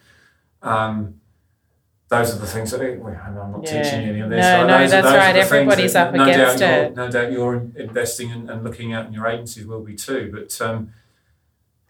um, 0.62 1.20
those 2.10 2.32
are 2.32 2.38
the 2.38 2.46
things 2.46 2.70
that 2.70 3.00
well, 3.00 3.20
I'm 3.26 3.34
not 3.34 3.64
Yeah. 3.64 3.82
teaching 3.82 4.02
you 4.02 4.10
any 4.10 4.20
of 4.20 4.30
this. 4.30 4.44
No, 4.44 4.58
right? 4.66 4.66
no, 4.84 4.86
that's 4.88 5.06
right. 5.16 5.34
Everybody's 5.34 5.94
that 5.94 6.08
up 6.08 6.14
no 6.14 6.22
against 6.22 6.62
it. 6.62 6.94
No 6.94 7.10
doubt 7.10 7.32
you're 7.32 7.56
investing 7.74 8.30
and, 8.30 8.48
and 8.48 8.62
looking 8.62 8.92
at, 8.92 9.06
and 9.06 9.14
your 9.16 9.26
agencies 9.26 9.66
will 9.66 9.82
be 9.82 9.96
too. 9.96 10.30
But 10.32 10.60
um, 10.60 10.92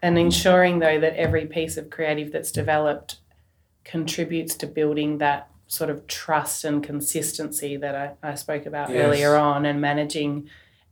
And 0.01 0.17
ensuring, 0.17 0.79
though, 0.79 0.99
that 0.99 1.15
every 1.15 1.45
piece 1.45 1.77
of 1.77 1.91
creative 1.91 2.31
that's 2.31 2.51
developed 2.51 3.17
contributes 3.83 4.55
to 4.55 4.65
building 4.65 5.19
that 5.19 5.49
sort 5.73 5.89
of 5.89 6.07
trust 6.07 6.63
and 6.63 6.83
consistency 6.83 7.77
that 7.77 7.95
I, 8.23 8.31
I 8.31 8.35
spoke 8.35 8.65
about 8.65 8.89
Yes. 8.89 9.05
earlier 9.05 9.35
on 9.35 9.65
and 9.65 9.81
managing 9.81 10.49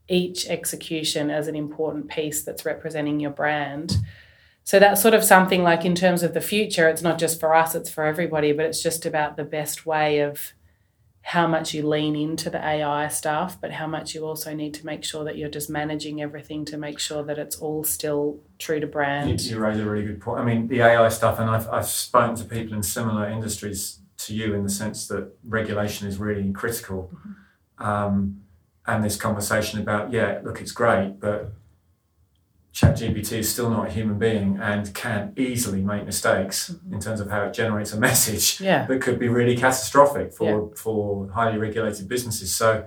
each 0.07 0.47
execution 0.47 1.29
as 1.29 1.47
an 1.47 1.55
important 1.55 2.09
piece 2.09 2.43
that's 2.43 2.65
representing 2.65 3.19
your 3.19 3.31
brand. 3.31 3.97
So 4.63 4.77
that's 4.79 5.01
sort 5.01 5.13
of 5.13 5.23
something 5.23 5.63
like 5.63 5.85
in 5.85 5.95
terms 5.95 6.21
of 6.23 6.33
the 6.33 6.41
future, 6.41 6.87
it's 6.89 7.01
not 7.01 7.17
just 7.17 7.39
for 7.39 7.53
us, 7.55 7.75
it's 7.75 7.89
for 7.89 8.03
everybody, 8.05 8.51
but 8.51 8.65
it's 8.65 8.81
just 8.83 9.05
about 9.05 9.37
the 9.37 9.43
best 9.43 9.85
way 9.85 10.19
of 10.19 10.53
how 11.23 11.45
much 11.47 11.73
you 11.73 11.87
lean 11.87 12.15
into 12.15 12.49
the 12.49 12.57
AI 12.63 13.07
stuff, 13.07 13.59
but 13.61 13.71
how 13.71 13.85
much 13.87 14.15
you 14.15 14.25
also 14.25 14.55
need 14.55 14.73
to 14.73 14.85
make 14.85 15.03
sure 15.03 15.23
that 15.23 15.37
you're 15.37 15.49
just 15.49 15.69
managing 15.69 16.19
everything 16.21 16.65
to 16.65 16.77
make 16.77 16.97
sure 16.99 17.23
that 17.23 17.37
it's 17.37 17.57
all 17.57 17.83
still 17.83 18.39
true 18.57 18.79
to 18.79 18.87
you, 18.87 18.91
brand. 18.91 19.41
you 19.41 19.59
raise 19.59 19.79
a 19.79 19.85
really 19.87 20.05
good 20.05 20.19
point. 20.19 20.39
I 20.41 20.43
mean, 20.43 20.67
the 20.67 20.81
AI 20.81 21.09
stuff, 21.09 21.39
and 21.39 21.49
I've, 21.49 21.69
I've 21.69 21.85
spoken 21.87 22.35
to 22.37 22.43
people 22.43 22.73
in 22.75 22.81
similar 22.83 23.29
industries 23.29 23.99
to 24.25 24.35
you 24.35 24.53
in 24.53 24.63
the 24.63 24.69
sense 24.69 25.07
that 25.07 25.33
regulation 25.43 26.07
is 26.07 26.17
really 26.17 26.51
critical. 26.51 27.11
Um, 27.77 28.41
and 28.87 29.03
this 29.03 29.15
conversation 29.15 29.79
about, 29.79 30.11
yeah, 30.11 30.39
look, 30.43 30.59
it's 30.61 30.71
great, 30.71 31.19
but 31.19 31.53
ChatGPT 32.73 33.33
is 33.39 33.51
still 33.51 33.69
not 33.69 33.87
a 33.87 33.91
human 33.91 34.17
being 34.17 34.57
and 34.61 34.93
can 34.93 35.33
easily 35.35 35.81
make 35.81 36.05
mistakes 36.05 36.73
in 36.91 36.99
terms 37.01 37.19
of 37.19 37.29
how 37.29 37.43
it 37.43 37.53
generates 37.53 37.91
a 37.93 37.99
message 38.07 38.61
Yeah. 38.61 38.85
that 38.85 39.01
could 39.01 39.19
be 39.19 39.27
really 39.27 39.57
catastrophic 39.57 40.33
for, 40.33 40.71
for 40.75 41.27
highly 41.29 41.57
regulated 41.57 42.07
businesses. 42.07 42.55
So 42.55 42.85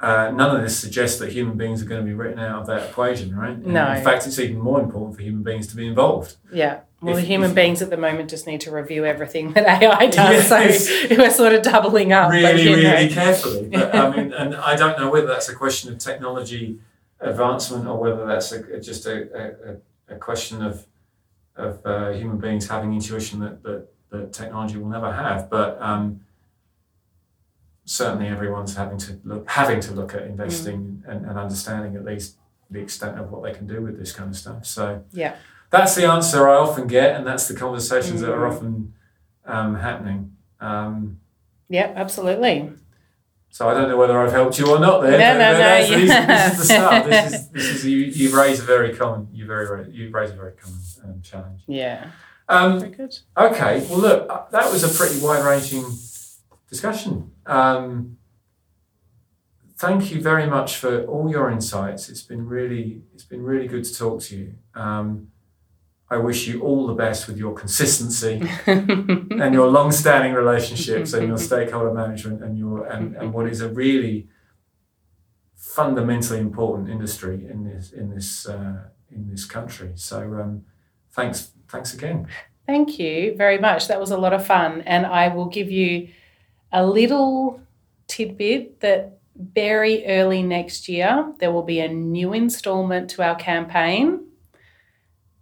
uh, 0.00 0.30
none 0.30 0.56
of 0.56 0.62
this 0.62 0.78
suggests 0.78 1.18
that 1.18 1.30
human 1.32 1.56
beings 1.58 1.82
are 1.82 1.84
going 1.84 2.00
to 2.00 2.06
be 2.06 2.14
written 2.14 2.38
out 2.38 2.60
of 2.62 2.66
that 2.68 2.88
equation, 2.90 3.36
right? 3.36 3.50
And 3.56 3.66
No. 3.66 3.92
In 3.92 4.02
fact, 4.02 4.26
it's 4.26 4.38
even 4.38 4.58
more 4.58 4.80
important 4.80 5.16
for 5.16 5.22
human 5.22 5.42
beings 5.42 5.66
to 5.68 5.76
be 5.76 5.86
involved. 5.86 6.36
Yeah. 6.52 6.80
Well, 7.02 7.16
If- 7.16 7.20
the 7.22 7.26
human 7.26 7.50
if- 7.50 7.54
beings 7.56 7.82
at 7.82 7.90
the 7.90 7.96
moment 7.96 8.30
just 8.30 8.46
need 8.46 8.60
to 8.62 8.70
review 8.70 9.04
everything 9.04 9.52
that 9.54 9.82
AI 9.82 10.06
does. 10.10 10.50
Yes. 10.50 10.88
So 10.88 11.16
we're 11.16 11.30
sort 11.30 11.52
of 11.54 11.62
doubling 11.62 12.12
up. 12.12 12.30
but, 12.30 12.36
really, 12.54 12.82
know. 12.82 12.90
really 12.92 13.08
carefully. 13.10 13.68
But 13.72 13.94
I 13.94 14.10
mean, 14.16 14.32
and 14.32 14.54
I 14.56 14.74
don't 14.76 14.98
know 14.98 15.10
whether 15.10 15.26
that's 15.26 15.48
a 15.50 15.54
question 15.54 15.92
of 15.92 15.98
technology 15.98 16.78
advancement 17.20 17.86
or 17.86 17.98
whether 17.98 18.24
that's 18.26 18.52
a, 18.52 18.80
just 18.80 19.06
a, 19.06 19.76
a, 20.10 20.14
a 20.14 20.18
question 20.18 20.62
of 20.62 20.86
of 21.56 21.84
uh, 21.84 22.10
human 22.12 22.38
beings 22.38 22.66
having 22.68 22.94
intuition 22.94 23.40
that, 23.40 23.62
that, 23.62 23.86
that 24.08 24.32
technology 24.32 24.78
will 24.78 24.88
never 24.88 25.12
have. 25.12 25.50
But 25.50 25.76
um, 25.82 26.20
certainly, 27.90 28.28
everyone's 28.28 28.76
having 28.76 28.98
to 28.98 29.18
look 29.24 29.48
having 29.50 29.80
to 29.80 29.92
look 29.92 30.14
at 30.14 30.22
investing 30.22 31.02
and, 31.08 31.26
and 31.26 31.36
understanding 31.38 31.96
at 31.96 32.04
least 32.04 32.36
the 32.70 32.78
extent 32.78 33.18
of 33.18 33.30
what 33.32 33.42
they 33.42 33.52
can 33.52 33.66
do 33.66 33.82
with 33.82 33.98
this 33.98 34.12
kind 34.12 34.30
of 34.30 34.36
stuff. 34.36 34.64
So 34.64 35.02
Yeah. 35.12 35.34
that's 35.70 35.94
the 35.96 36.04
answer 36.06 36.48
I 36.48 36.54
often 36.54 36.86
get, 36.86 37.16
and 37.16 37.26
that's 37.26 37.48
the 37.48 37.54
conversations 37.54 38.20
that 38.20 38.30
are 38.32 38.48
Mm. 38.48 38.52
often 38.54 38.92
um, 39.44 39.74
happening. 39.74 40.36
Um, 40.60 41.18
Yeah, 41.68 41.92
absolutely. 41.96 42.72
so 43.50 43.68
I 43.68 43.74
don't 43.74 43.88
know 43.88 43.96
whether 43.96 44.16
I've 44.20 44.30
helped 44.32 44.58
you 44.60 44.66
or 44.70 44.78
not 44.78 45.00
there. 45.02 45.18
No, 45.18 45.32
but- 45.32 45.38
no, 45.38 45.58
no, 45.58 45.76
you 45.78 46.06
This, 46.06 46.26
this 46.26 46.52
is 46.52 46.58
the 46.68 46.74
start. 46.74 46.92
have. 46.92 47.06
This 47.10 47.32
is, 47.32 47.48
this 47.48 47.64
is 47.76 47.84
you, 47.86 47.98
you 47.98 48.36
raise 48.40 48.60
a 48.60 48.62
very 48.62 48.94
common 48.94 49.26
you 49.32 49.46
very 49.46 49.90
you 49.90 50.10
raise 50.10 50.30
a 50.30 50.34
very 50.36 50.52
common 50.52 50.78
um, 51.04 51.20
challenge. 51.22 51.62
Yeah. 51.66 52.10
Um, 52.48 52.78
Very 52.80 52.92
good. 52.92 53.16
okay, 53.36 53.84
well 53.88 53.98
look, 54.00 54.26
uh, 54.30 54.42
that 54.50 54.70
was 54.72 54.82
a 54.84 54.88
pretty 54.98 55.20
wide 55.24 55.44
ranging 55.44 55.84
discussion. 56.70 57.32
Um, 57.46 58.16
thank 59.76 60.10
you 60.12 60.20
very 60.20 60.46
much 60.46 60.76
for 60.76 61.04
all 61.04 61.30
your 61.30 61.50
insights. 61.50 62.08
It's 62.08 62.22
been 62.22 62.46
really 62.46 63.02
it's 63.12 63.24
been 63.24 63.42
really 63.42 63.66
good 63.66 63.84
to 63.84 63.94
talk 63.94 64.22
to 64.22 64.36
you. 64.36 64.54
Um, 64.74 65.28
I 66.12 66.16
wish 66.16 66.48
you 66.48 66.62
all 66.62 66.86
the 66.86 66.94
best 66.94 67.28
with 67.28 67.38
your 67.38 67.54
consistency 67.54 68.42
and 68.66 69.54
your 69.54 69.68
long-standing 69.68 70.34
relationships 70.34 71.12
and 71.12 71.28
your 71.28 71.38
stakeholder 71.50 71.92
management 71.92 72.42
and 72.42 72.58
your 72.58 72.86
and, 72.86 73.16
and 73.16 73.32
what 73.32 73.46
is 73.46 73.60
a 73.60 73.68
really 73.68 74.28
fundamentally 75.54 76.40
important 76.40 76.88
industry 76.88 77.46
in 77.48 77.64
this 77.64 77.92
in 77.92 78.10
this 78.10 78.48
uh, 78.48 78.88
in 79.10 79.28
this 79.28 79.44
country. 79.44 79.92
So 79.94 80.18
um, 80.40 80.62
thanks 81.12 81.52
thanks 81.68 81.94
again. 81.94 82.28
Thank 82.66 82.98
you 83.00 83.34
very 83.36 83.58
much. 83.58 83.88
That 83.88 83.98
was 83.98 84.10
a 84.10 84.16
lot 84.16 84.32
of 84.32 84.46
fun. 84.46 84.82
And 84.82 85.04
I 85.06 85.28
will 85.28 85.46
give 85.46 85.70
you 85.70 86.08
a 86.72 86.86
little 86.86 87.60
tidbit 88.06 88.80
that 88.80 89.18
very 89.36 90.04
early 90.06 90.42
next 90.42 90.88
year, 90.88 91.32
there 91.38 91.50
will 91.52 91.62
be 91.62 91.80
a 91.80 91.88
new 91.88 92.32
installment 92.32 93.10
to 93.10 93.22
our 93.22 93.36
campaign. 93.36 94.26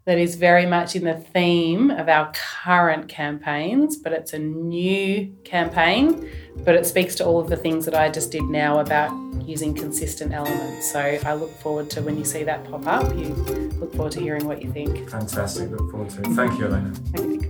that 0.09 0.17
is 0.17 0.37
very 0.37 0.65
much 0.65 0.97
in 0.97 1.05
the 1.05 1.13
theme 1.13 1.91
of 1.91 2.09
our 2.09 2.33
current 2.65 3.11
campaigns, 3.11 3.99
but 3.99 4.11
it's 4.11 4.33
a 4.33 4.39
new 4.39 5.31
campaign, 5.45 6.27
but 6.65 6.75
it 6.75 6.87
speaks 6.87 7.15
to 7.15 7.27
all 7.27 7.39
of 7.39 7.51
the 7.51 7.57
things 7.59 7.85
that 7.85 7.95
I 7.95 8.09
just 8.09 8.33
did 8.33 8.45
now 8.45 8.79
about 8.79 9.13
using 9.47 9.75
consistent 9.75 10.33
elements. 10.33 10.91
So 10.91 10.99
I 10.99 11.35
look 11.35 11.51
forward 11.61 11.91
to 11.91 12.01
when 12.01 12.17
you 12.17 12.25
see 12.25 12.43
that 12.45 12.65
pop 12.71 12.87
up, 12.87 13.15
you 13.19 13.35
look 13.81 13.95
forward 13.95 14.13
to 14.13 14.21
hearing 14.21 14.47
what 14.47 14.63
you 14.63 14.73
think. 14.73 15.11
Fantastic. 15.11 15.69
Look 15.73 15.91
forward 15.91 16.09
to 16.09 16.21
it. 16.21 16.29
Thank 16.29 16.59
you, 16.59 16.69
Alana. 16.69 16.97
Thank 17.15 17.43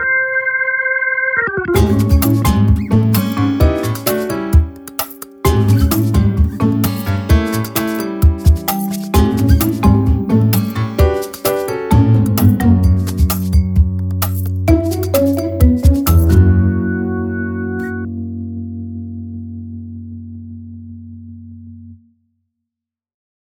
you. 0.00 0.10